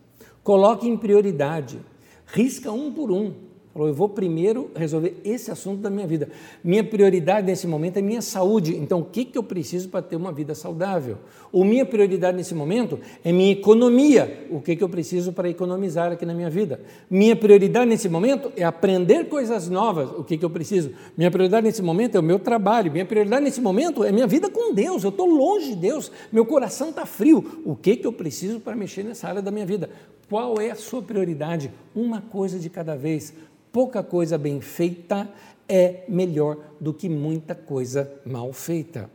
[0.43, 1.81] Coloque em prioridade.
[2.27, 3.48] Risca um por um.
[3.79, 6.29] Falou, eu vou primeiro resolver esse assunto da minha vida.
[6.65, 8.77] Minha prioridade nesse momento é minha saúde.
[8.77, 11.19] Então, o que, que eu preciso para ter uma vida saudável?
[11.53, 14.49] Ou minha prioridade nesse momento é minha economia.
[14.51, 16.81] O que, que eu preciso para economizar aqui na minha vida?
[17.09, 20.11] Minha prioridade nesse momento é aprender coisas novas.
[20.11, 20.91] O que, que eu preciso?
[21.17, 22.91] Minha prioridade nesse momento é o meu trabalho.
[22.91, 25.05] Minha prioridade nesse momento é minha vida com Deus.
[25.05, 26.11] Eu estou longe de Deus.
[26.33, 27.63] Meu coração está frio.
[27.65, 29.89] O que, que eu preciso para mexer nessa área da minha vida?
[30.29, 31.71] Qual é a sua prioridade?
[31.95, 33.33] Uma coisa de cada vez.
[33.73, 35.29] Pouca coisa bem feita
[35.69, 39.11] é melhor do que muita coisa mal feita.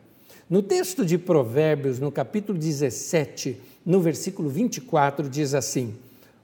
[0.50, 5.96] No texto de Provérbios, no capítulo 17, no versículo 24, diz assim: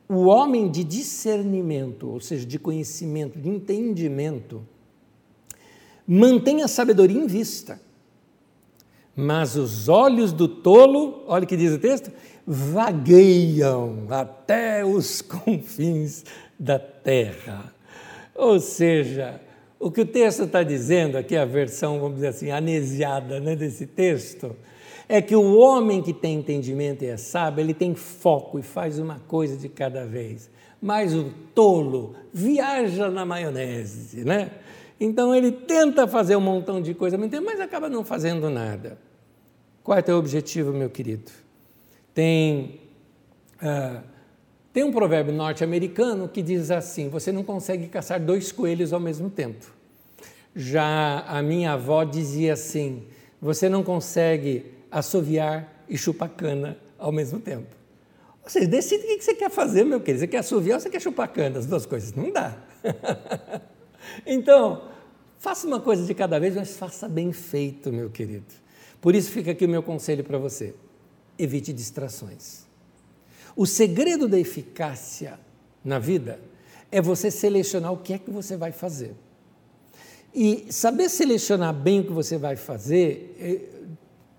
[0.07, 4.61] O homem de discernimento, ou seja, de conhecimento, de entendimento,
[6.07, 7.79] mantém a sabedoria em vista,
[9.15, 12.11] mas os olhos do tolo, olha o que diz o texto,
[12.51, 16.25] vagueiam até os confins
[16.57, 17.71] da terra.
[18.33, 19.39] Ou seja,
[19.79, 23.85] o que o texto está dizendo, aqui a versão, vamos dizer assim, anesiada né, desse
[23.85, 24.55] texto,
[25.07, 28.97] é que o homem que tem entendimento e é sábio, ele tem foco e faz
[28.97, 30.49] uma coisa de cada vez.
[30.81, 34.51] Mas o tolo viaja na maionese, né?
[34.99, 38.97] Então ele tenta fazer um montão de coisa, mas acaba não fazendo nada.
[39.83, 41.31] Qual é o teu objetivo, meu querido?
[42.19, 42.81] Tem,
[43.63, 44.03] uh,
[44.73, 49.29] tem um provérbio norte-americano que diz assim: você não consegue caçar dois coelhos ao mesmo
[49.29, 49.65] tempo.
[50.53, 53.05] Já a minha avó dizia assim:
[53.41, 57.73] você não consegue assoviar e chupar cana ao mesmo tempo.
[58.43, 60.19] Você decide o que você quer fazer, meu querido.
[60.19, 61.57] Você quer assoviar ou você quer chupar cana?
[61.57, 62.13] As duas coisas.
[62.13, 62.57] Não dá.
[64.27, 64.89] então,
[65.37, 68.53] faça uma coisa de cada vez, mas faça bem feito, meu querido.
[68.99, 70.75] Por isso fica aqui o meu conselho para você
[71.39, 72.67] evite distrações.
[73.55, 75.39] O segredo da eficácia
[75.83, 76.39] na vida
[76.91, 79.15] é você selecionar o que é que você vai fazer.
[80.33, 83.61] E saber selecionar bem o que você vai fazer, é,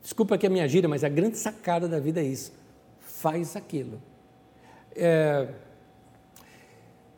[0.03, 2.53] desculpa que a minha gíria, mas a grande sacada da vida é isso.
[3.01, 4.01] Faz aquilo.
[4.95, 5.49] É,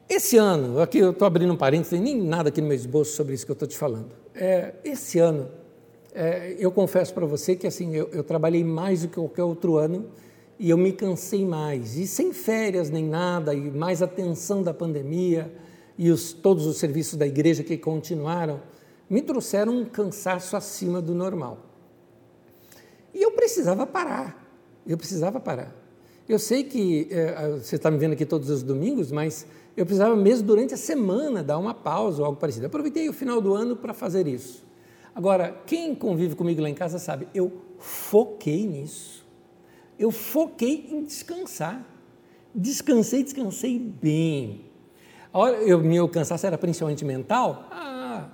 [0.09, 3.35] esse ano, aqui eu estou abrindo um parênteses, nem nada aqui no meu esboço sobre
[3.35, 4.15] isso que eu estou te falando.
[4.35, 5.51] É, esse ano,
[6.15, 9.77] é, eu confesso para você que assim eu, eu, trabalhei mais do que qualquer outro
[9.77, 10.11] ano
[10.59, 11.97] e eu me cansei mais.
[11.97, 15.53] E sem férias nem nada, e mais atenção da pandemia
[15.97, 18.61] e os, todos os serviços da igreja que continuaram,
[19.09, 21.59] me trouxeram um cansaço acima do normal.
[23.15, 24.43] E eu precisava parar.
[24.87, 25.75] Eu precisava parar.
[26.29, 29.47] Eu sei que é, você está me vendo aqui todos os domingos, mas
[29.77, 32.67] eu precisava mesmo durante a semana dar uma pausa ou algo parecido.
[32.67, 34.72] aproveitei o final do ano para fazer isso.
[35.15, 39.27] Agora, quem convive comigo lá em casa sabe, eu foquei nisso.
[39.99, 41.87] Eu foquei em descansar.
[42.55, 44.67] Descansei, descansei bem.
[45.33, 47.69] A hora, eu, meu cansaço era principalmente mental.
[47.71, 48.29] Ah,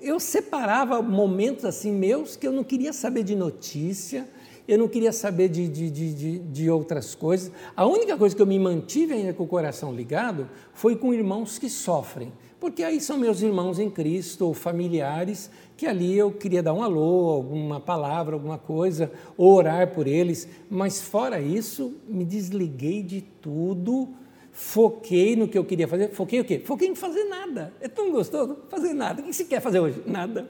[0.00, 4.28] eu separava momentos assim meus que eu não queria saber de notícia,
[4.68, 7.52] eu não queria saber de, de, de, de, outras coisas.
[7.76, 11.58] A única coisa que eu me mantive ainda com o coração ligado foi com irmãos
[11.58, 16.62] que sofrem, porque aí são meus irmãos em Cristo ou familiares que ali eu queria
[16.62, 23.02] dar um alô, alguma palavra, alguma coisa, orar por eles, mas fora isso, me desliguei
[23.02, 24.08] de tudo,
[24.52, 26.10] foquei no que eu queria fazer.
[26.12, 26.62] Foquei o quê?
[26.64, 27.74] Foquei em fazer nada.
[27.78, 29.20] É tão gostoso fazer nada.
[29.20, 30.02] O que você quer fazer hoje?
[30.06, 30.48] Nada.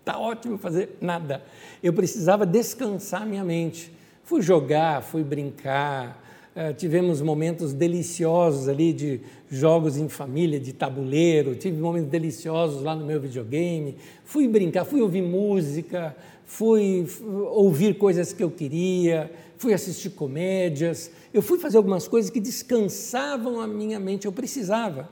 [0.00, 1.44] Está ótimo fazer nada.
[1.82, 3.92] Eu precisava descansar minha mente.
[4.24, 6.22] Fui jogar, fui brincar,
[6.54, 12.94] Uh, tivemos momentos deliciosos ali de jogos em família, de tabuleiro, tive momentos deliciosos lá
[12.94, 13.96] no meu videogame.
[14.22, 17.06] Fui brincar, fui ouvir música, fui
[17.52, 21.10] ouvir coisas que eu queria, fui assistir comédias.
[21.32, 25.08] Eu fui fazer algumas coisas que descansavam a minha mente, eu precisava.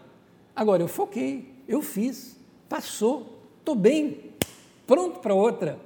[0.54, 2.36] Agora eu foquei, eu fiz,
[2.68, 4.18] passou, estou bem,
[4.86, 5.78] pronto para outra.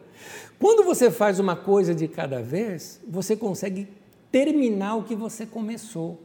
[0.59, 3.87] Quando você faz uma coisa de cada vez, você consegue
[4.35, 6.21] terminar o que você começou.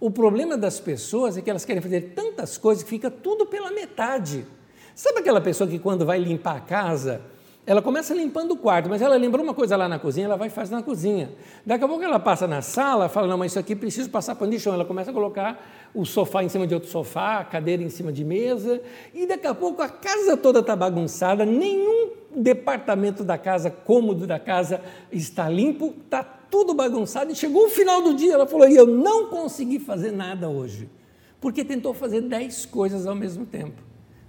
[0.00, 3.70] O problema das pessoas é que elas querem fazer tantas coisas que fica tudo pela
[3.70, 4.44] metade.
[4.96, 7.22] Sabe aquela pessoa que quando vai limpar a casa,
[7.64, 10.48] ela começa limpando o quarto, mas ela lembrou uma coisa lá na cozinha, ela vai
[10.48, 11.30] e faz na cozinha.
[11.64, 14.50] Daqui a pouco ela passa na sala, fala, não, mas isso aqui preciso passar pano
[14.50, 14.74] de chão.
[14.74, 18.12] Ela começa a colocar o sofá em cima de outro sofá, a cadeira em cima
[18.12, 18.82] de mesa,
[19.14, 24.40] e daqui a pouco a casa toda está bagunçada, nenhum departamento da casa, cômodo da
[24.40, 24.80] casa
[25.12, 27.30] está limpo, está tudo bagunçado.
[27.30, 30.90] E chegou o final do dia, ela falou: e eu não consegui fazer nada hoje,
[31.40, 33.80] porque tentou fazer dez coisas ao mesmo tempo.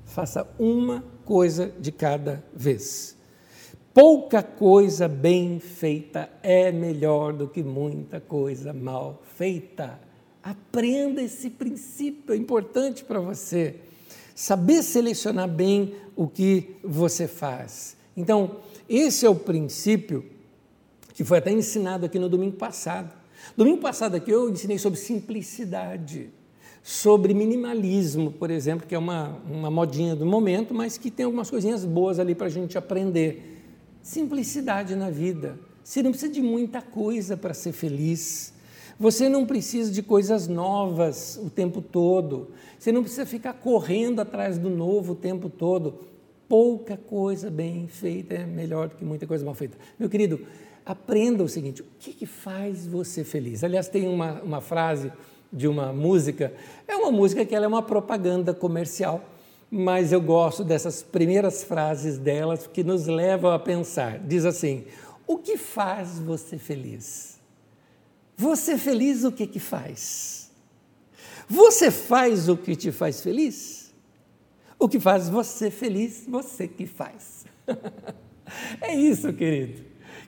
[0.05, 3.17] Faça uma coisa de cada vez.
[3.93, 9.99] Pouca coisa bem feita é melhor do que muita coisa mal feita.
[10.41, 13.75] Aprenda esse princípio, é importante para você.
[14.33, 17.95] Saber selecionar bem o que você faz.
[18.17, 18.57] Então,
[18.89, 20.25] esse é o princípio
[21.13, 23.13] que foi até ensinado aqui no domingo passado.
[23.55, 26.31] Domingo passado aqui eu ensinei sobre simplicidade,
[26.81, 31.51] sobre minimalismo, por exemplo, que é uma, uma modinha do momento, mas que tem algumas
[31.51, 33.52] coisinhas boas ali para a gente aprender.
[34.03, 35.57] Simplicidade na vida.
[35.81, 38.53] Você não precisa de muita coisa para ser feliz.
[38.99, 42.51] Você não precisa de coisas novas o tempo todo.
[42.77, 46.01] Você não precisa ficar correndo atrás do novo o tempo todo.
[46.49, 49.77] Pouca coisa bem feita é melhor do que muita coisa mal feita.
[49.97, 50.45] Meu querido,
[50.85, 53.63] aprenda o seguinte: o que, que faz você feliz?
[53.63, 55.13] Aliás, tem uma, uma frase
[55.51, 56.53] de uma música,
[56.85, 59.23] é uma música que ela é uma propaganda comercial,
[59.75, 64.19] mas eu gosto dessas primeiras frases delas que nos levam a pensar.
[64.19, 64.85] Diz assim:
[65.25, 67.39] o que faz você feliz?
[68.37, 70.51] Você feliz o que que faz?
[71.49, 73.91] Você faz o que te faz feliz?
[74.77, 77.43] O que faz você feliz, você que faz.
[78.79, 79.81] é isso, querido.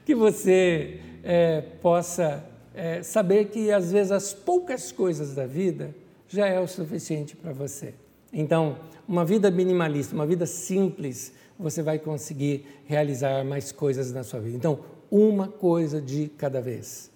[0.04, 2.44] Que você é, possa
[2.74, 5.94] é, saber que às vezes as poucas coisas da vida
[6.28, 7.94] já é o suficiente para você.
[8.34, 8.78] Então,
[9.08, 14.58] uma vida minimalista, uma vida simples, você vai conseguir realizar mais coisas na sua vida.
[14.58, 14.80] Então,
[15.10, 17.12] uma coisa de cada vez.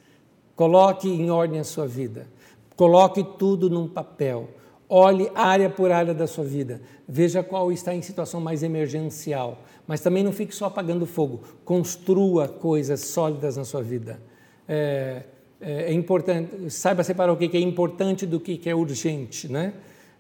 [0.56, 2.28] Coloque em ordem a sua vida.
[2.76, 4.50] Coloque tudo num papel.
[4.88, 6.82] Olhe área por área da sua vida.
[7.08, 9.64] Veja qual está em situação mais emergencial.
[9.86, 11.42] Mas também não fique só apagando fogo.
[11.66, 14.20] Construa coisas sólidas na sua vida.
[14.68, 15.24] É,
[15.60, 19.74] é, é importante, saiba separar o que é importante do que é urgente, né?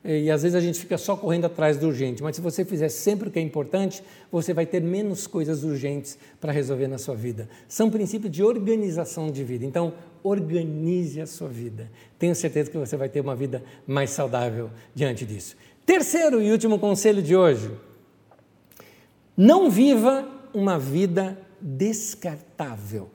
[0.04, 2.88] E às vezes a gente fica só correndo atrás do urgente, mas se você fizer
[2.88, 7.16] sempre o que é importante, você vai ter menos coisas urgentes para resolver na sua
[7.16, 7.50] vida.
[7.68, 9.66] São princípios de organização de vida.
[9.66, 9.93] Então,
[10.24, 11.91] organize a sua vida.
[12.18, 15.58] Tenho certeza que você vai ter uma vida mais saudável diante disso.
[15.86, 17.70] Terceiro e último conselho de hoje:
[19.36, 23.10] não viva uma vida descartável.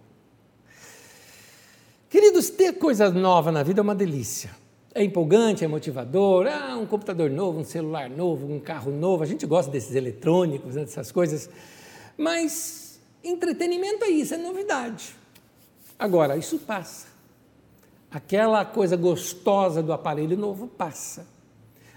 [2.10, 4.63] Queridos, ter coisa nova na vida é uma delícia
[4.94, 9.26] é empolgante, é motivador, ah, um computador novo, um celular novo, um carro novo, a
[9.26, 11.50] gente gosta desses eletrônicos, né, dessas coisas,
[12.16, 15.16] mas entretenimento é isso, é novidade.
[15.98, 17.08] Agora, isso passa.
[18.10, 21.26] Aquela coisa gostosa do aparelho novo passa.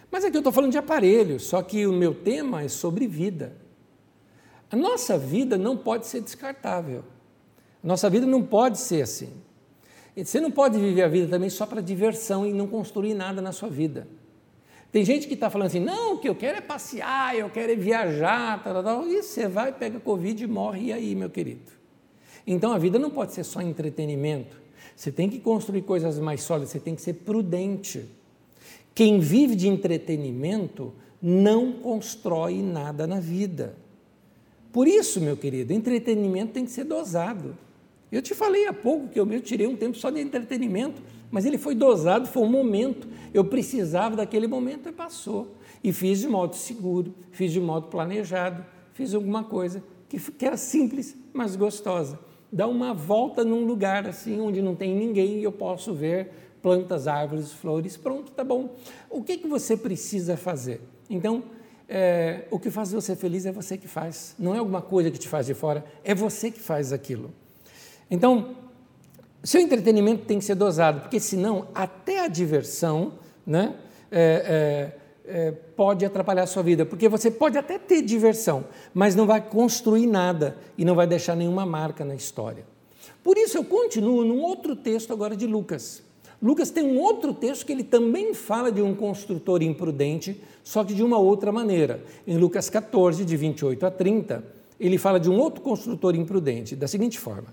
[0.10, 3.56] Mas aqui eu estou falando de aparelho, só que o meu tema é sobre vida.
[4.72, 7.04] A nossa vida não pode ser descartável.
[7.84, 9.32] A nossa vida não pode ser assim.
[10.24, 13.52] Você não pode viver a vida também só para diversão e não construir nada na
[13.52, 14.08] sua vida.
[14.92, 17.72] Tem gente que está falando assim, não, o que eu quero é passear, eu quero
[17.72, 19.08] é viajar, tal, tal, tal.
[19.08, 21.72] e você vai, pega Covid e morre, e aí, meu querido?
[22.46, 24.60] Então a vida não pode ser só entretenimento.
[24.96, 28.06] Você tem que construir coisas mais sólidas, você tem que ser prudente.
[28.96, 33.76] Quem vive de entretenimento não constrói nada na vida.
[34.72, 37.56] Por isso, meu querido, entretenimento tem que ser dosado.
[38.12, 41.46] Eu te falei há pouco que eu mesmo tirei um tempo só de entretenimento, mas
[41.46, 43.08] ele foi dosado, foi um momento.
[43.34, 45.56] Eu precisava daquele momento e passou.
[45.84, 50.58] E fiz de modo seguro, fiz de modo planejado, fiz alguma coisa que, que era
[50.58, 52.20] simples, mas gostosa.
[52.52, 56.32] Dar uma volta num lugar assim onde não tem ninguém e eu posso ver
[56.62, 58.76] plantas, árvores, flores, pronto, tá bom.
[59.10, 60.82] O que, que você precisa fazer?
[61.10, 61.44] Então,
[61.88, 65.20] é, o que faz você feliz é você que faz, não é alguma coisa que
[65.20, 67.32] te faz de fora, é você que faz aquilo.
[68.10, 68.56] Então,
[69.44, 73.14] seu entretenimento tem que ser dosado, porque senão até a diversão
[73.46, 73.76] né,
[74.12, 74.94] é,
[75.26, 79.26] é, é, pode atrapalhar a sua vida, porque você pode até ter diversão, mas não
[79.26, 82.66] vai construir nada e não vai deixar nenhuma marca na história.
[83.24, 86.02] Por isso eu continuo num outro texto agora de Lucas.
[86.42, 90.94] Lucas tem um outro texto que ele também fala de um construtor imprudente, só que
[90.94, 92.04] de uma outra maneira.
[92.28, 94.44] Em Lucas 14, de 28 a 30,
[94.80, 97.48] ele fala de um outro construtor imprudente, da seguinte forma: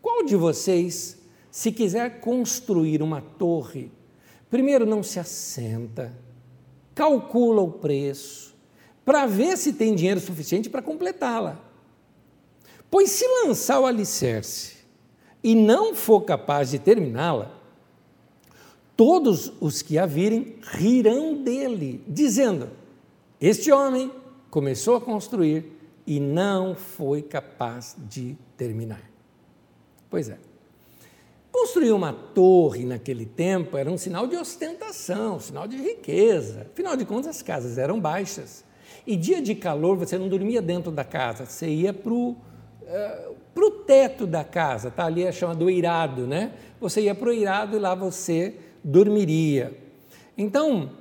[0.00, 1.18] qual de vocês,
[1.50, 3.90] se quiser construir uma torre,
[4.50, 6.12] primeiro não se assenta,
[6.94, 8.54] calcula o preço,
[9.04, 11.64] para ver se tem dinheiro suficiente para completá-la?
[12.90, 14.76] Pois se lançar o alicerce
[15.42, 17.54] e não for capaz de terminá-la,
[18.96, 22.70] todos os que a virem rirão dele, dizendo:
[23.40, 24.10] Este homem
[24.50, 25.72] começou a construir
[26.06, 29.08] e não foi capaz de terminar.
[30.10, 30.38] Pois é.
[31.50, 36.66] Construir uma torre naquele tempo era um sinal de ostentação, um sinal de riqueza.
[36.72, 38.64] Afinal de contas, as casas eram baixas.
[39.06, 43.70] E dia de calor você não dormia dentro da casa, você ia para o uh,
[43.86, 45.06] teto da casa, tá?
[45.06, 46.52] ali é chamado eirado, né?
[46.80, 48.54] Você ia para o eirado e lá você
[48.84, 49.76] dormiria.
[50.36, 50.92] Então,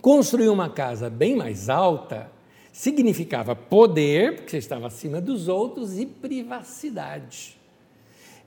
[0.00, 2.30] construir uma casa bem mais alta
[2.72, 7.57] significava poder, porque você estava acima dos outros, e privacidade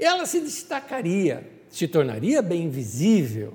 [0.06, 3.54] ela se destacaria, se tornaria bem visível.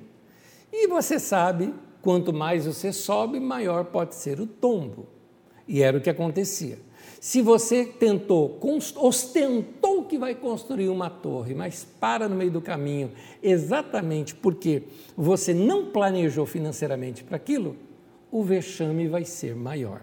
[0.73, 5.07] E você sabe, quanto mais você sobe, maior pode ser o tombo.
[5.67, 6.79] E era o que acontecia.
[7.21, 8.61] Se você tentou,
[8.97, 13.11] ostentou que vai construir uma torre, mas para no meio do caminho,
[13.43, 14.85] exatamente porque
[15.17, 17.77] você não planejou financeiramente para aquilo,
[18.31, 20.03] o vexame vai ser maior.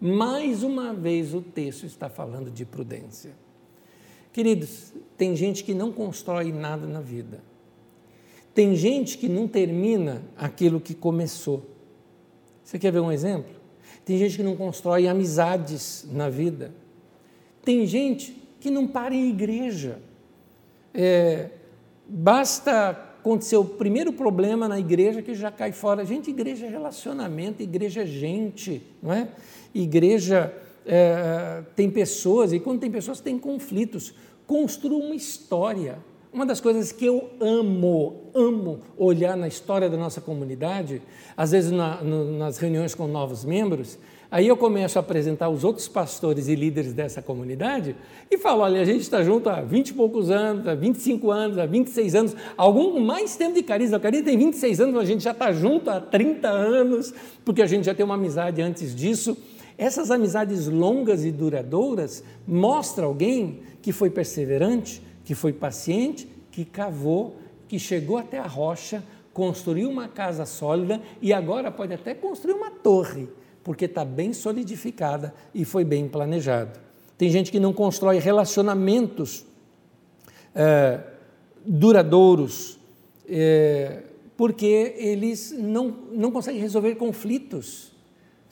[0.00, 3.32] Mais uma vez o texto está falando de prudência.
[4.34, 7.40] Queridos, tem gente que não constrói nada na vida.
[8.52, 11.64] Tem gente que não termina aquilo que começou.
[12.64, 13.54] Você quer ver um exemplo?
[14.04, 16.74] Tem gente que não constrói amizades na vida.
[17.64, 20.00] Tem gente que não para em igreja.
[20.92, 21.50] É,
[22.08, 26.04] basta acontecer o primeiro problema na igreja que já cai fora.
[26.04, 29.28] Gente, igreja é relacionamento, igreja é gente, não é?
[29.72, 30.52] Igreja
[30.86, 34.14] é, tem pessoas, e quando tem pessoas, tem conflitos.
[34.46, 35.98] Construa uma história.
[36.32, 41.00] Uma das coisas que eu amo, amo olhar na história da nossa comunidade,
[41.36, 43.96] às vezes na, no, nas reuniões com novos membros,
[44.28, 47.94] aí eu começo a apresentar os outros pastores e líderes dessa comunidade
[48.28, 51.56] e falo: olha, a gente está junto há 20 e poucos anos, há 25 anos,
[51.56, 53.98] há 26 anos, algum mais tempo de carisma.
[53.98, 57.14] A carisma tem 26 anos, mas a gente já está junto há 30 anos,
[57.44, 59.36] porque a gente já tem uma amizade antes disso.
[59.76, 67.36] Essas amizades longas e duradouras mostram alguém que foi perseverante, que foi paciente, que cavou,
[67.66, 69.02] que chegou até a rocha,
[69.32, 73.28] construiu uma casa sólida e agora pode até construir uma torre,
[73.64, 76.78] porque está bem solidificada e foi bem planejado.
[77.18, 79.44] Tem gente que não constrói relacionamentos
[80.54, 81.00] é,
[81.64, 82.78] duradouros,
[83.28, 84.02] é,
[84.36, 87.93] porque eles não, não conseguem resolver conflitos.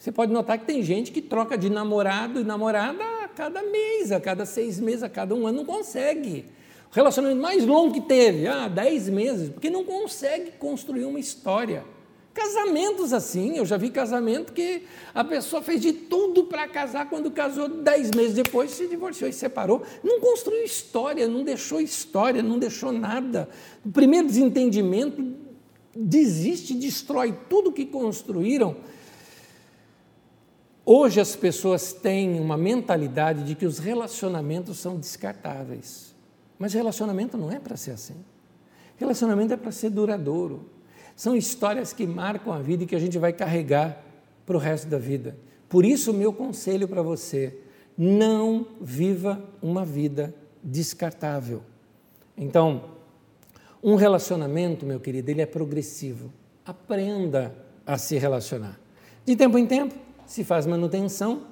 [0.03, 4.11] Você pode notar que tem gente que troca de namorado e namorada a cada mês,
[4.11, 6.43] a cada seis meses, a cada um ano, não consegue
[6.91, 11.85] relacionamento mais longo que teve, ah, dez meses, porque não consegue construir uma história.
[12.33, 14.83] Casamentos assim, eu já vi casamento que
[15.15, 19.33] a pessoa fez de tudo para casar, quando casou, dez meses depois se divorciou e
[19.33, 19.83] separou.
[20.03, 23.47] Não construiu história, não deixou história, não deixou nada.
[23.85, 25.33] O primeiro desentendimento
[25.95, 28.75] desiste, destrói tudo que construíram.
[30.85, 36.13] Hoje as pessoas têm uma mentalidade de que os relacionamentos são descartáveis.
[36.59, 38.15] Mas relacionamento não é para ser assim.
[38.97, 40.69] Relacionamento é para ser duradouro.
[41.15, 44.03] São histórias que marcam a vida e que a gente vai carregar
[44.45, 45.37] para o resto da vida.
[45.69, 47.57] Por isso, o meu conselho para você:
[47.97, 51.61] não viva uma vida descartável.
[52.37, 52.91] Então,
[53.81, 56.31] um relacionamento, meu querido, ele é progressivo.
[56.65, 57.53] Aprenda
[57.85, 58.79] a se relacionar.
[59.25, 59.95] De tempo em tempo,
[60.33, 61.43] se faz manutenção.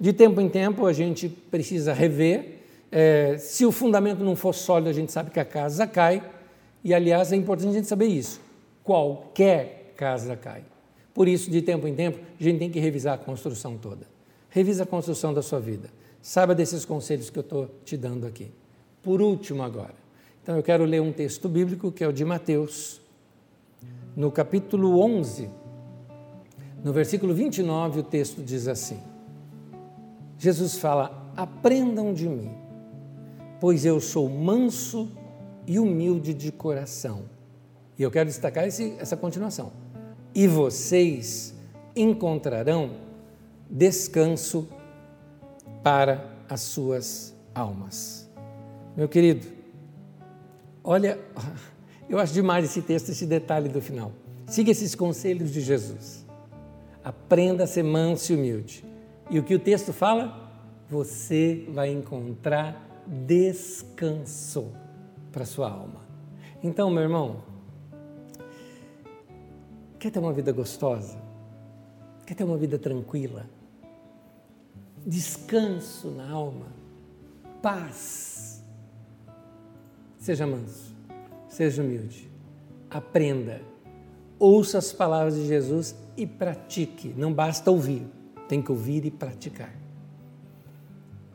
[0.00, 2.54] De tempo em tempo, a gente precisa rever
[2.96, 6.22] é, se o fundamento não for sólido, a gente sabe que a casa cai.
[6.84, 8.40] E, aliás, é importante a gente saber isso.
[8.84, 10.62] Qualquer casa cai.
[11.12, 14.06] Por isso, de tempo em tempo, a gente tem que revisar a construção toda.
[14.48, 15.90] Revisa a construção da sua vida.
[16.22, 18.50] Saiba desses conselhos que eu estou te dando aqui.
[19.02, 19.94] Por último, agora.
[20.42, 23.00] Então, eu quero ler um texto bíblico que é o de Mateus,
[24.16, 25.50] no capítulo 11,
[26.84, 29.00] no versículo 29, o texto diz assim:
[30.38, 32.64] Jesus fala: Aprendam de mim
[33.64, 35.10] pois eu sou manso
[35.66, 37.24] e humilde de coração.
[37.98, 39.72] E eu quero destacar esse, essa continuação.
[40.34, 41.54] E vocês
[41.96, 42.90] encontrarão
[43.70, 44.68] descanso
[45.82, 48.28] para as suas almas.
[48.94, 49.46] Meu querido,
[50.82, 51.18] olha,
[52.06, 54.12] eu acho demais esse texto, esse detalhe do final.
[54.46, 56.23] Siga esses conselhos de Jesus.
[57.04, 58.84] Aprenda a ser manso e humilde.
[59.30, 60.50] E o que o texto fala?
[60.88, 64.72] Você vai encontrar descanso
[65.30, 66.00] para sua alma.
[66.62, 67.42] Então, meu irmão,
[69.98, 71.18] quer ter uma vida gostosa?
[72.26, 73.46] Quer ter uma vida tranquila?
[75.06, 76.66] Descanso na alma,
[77.60, 78.62] paz.
[80.18, 80.94] Seja manso,
[81.48, 82.30] seja humilde,
[82.88, 83.60] aprenda,
[84.38, 87.14] ouça as palavras de Jesus e pratique.
[87.16, 88.06] Não basta ouvir,
[88.48, 89.74] tem que ouvir e praticar.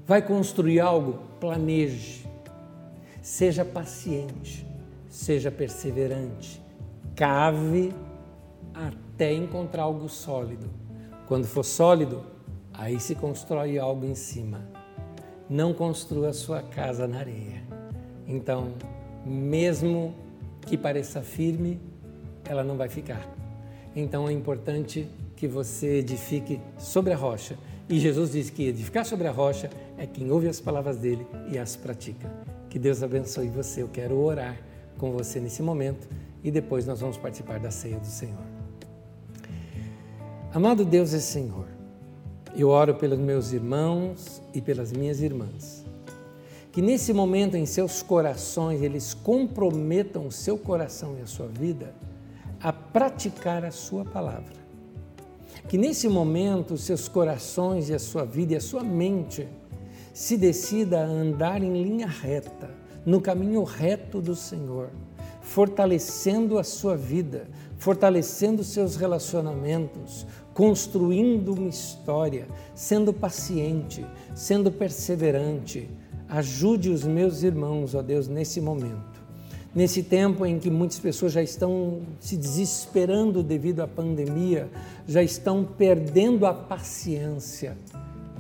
[0.06, 1.20] Vai construir algo?
[1.40, 2.28] Planeje.
[3.22, 4.66] Seja paciente,
[5.08, 6.62] seja perseverante.
[7.16, 7.94] Cave
[8.74, 10.70] até encontrar algo sólido.
[11.28, 12.24] Quando for sólido,
[12.74, 14.62] aí se constrói algo em cima.
[15.50, 17.62] Não construa sua casa na areia.
[18.26, 18.74] Então,
[19.26, 20.16] mesmo
[20.62, 21.80] que pareça firme,
[22.46, 23.28] ela não vai ficar.
[23.96, 27.58] Então é importante que você edifique sobre a rocha
[27.90, 29.68] e Jesus disse que edificar sobre a rocha
[29.98, 32.32] é quem ouve as palavras dele e as pratica.
[32.70, 33.82] Que Deus abençoe você.
[33.82, 34.56] Eu quero orar
[35.00, 36.08] com você nesse momento
[36.44, 38.46] e depois nós vamos participar da ceia do Senhor.
[40.54, 41.66] Amado Deus e Senhor,
[42.56, 45.86] Eu oro pelos meus irmãos e pelas minhas irmãs.
[46.72, 51.94] Que nesse momento em seus corações eles comprometam o seu coração e a sua vida
[52.62, 54.60] a praticar a sua palavra.
[55.68, 59.48] Que nesse momento seus corações e a sua vida e a sua mente
[60.14, 62.70] se decida a andar em linha reta,
[63.06, 64.90] no caminho reto do Senhor,
[65.42, 67.48] fortalecendo a sua vida,
[67.78, 74.06] fortalecendo seus relacionamentos, construindo uma história, sendo paciente,
[74.36, 75.90] sendo perseverante.
[76.28, 79.09] Ajude os meus irmãos, ó Deus, nesse momento.
[79.74, 84.68] Nesse tempo em que muitas pessoas já estão se desesperando devido à pandemia,
[85.08, 87.78] já estão perdendo a paciência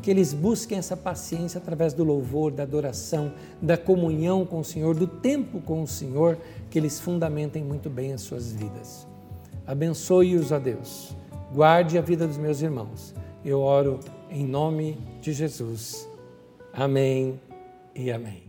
[0.01, 4.95] que eles busquem essa paciência através do louvor, da adoração, da comunhão com o Senhor,
[4.95, 6.37] do tempo com o Senhor,
[6.69, 9.07] que eles fundamentem muito bem as suas vidas.
[9.67, 11.15] Abençoe-os, ó Deus.
[11.53, 13.13] Guarde a vida dos meus irmãos.
[13.43, 13.99] Eu oro
[14.29, 16.07] em nome de Jesus.
[16.73, 17.39] Amém
[17.95, 18.48] e amém.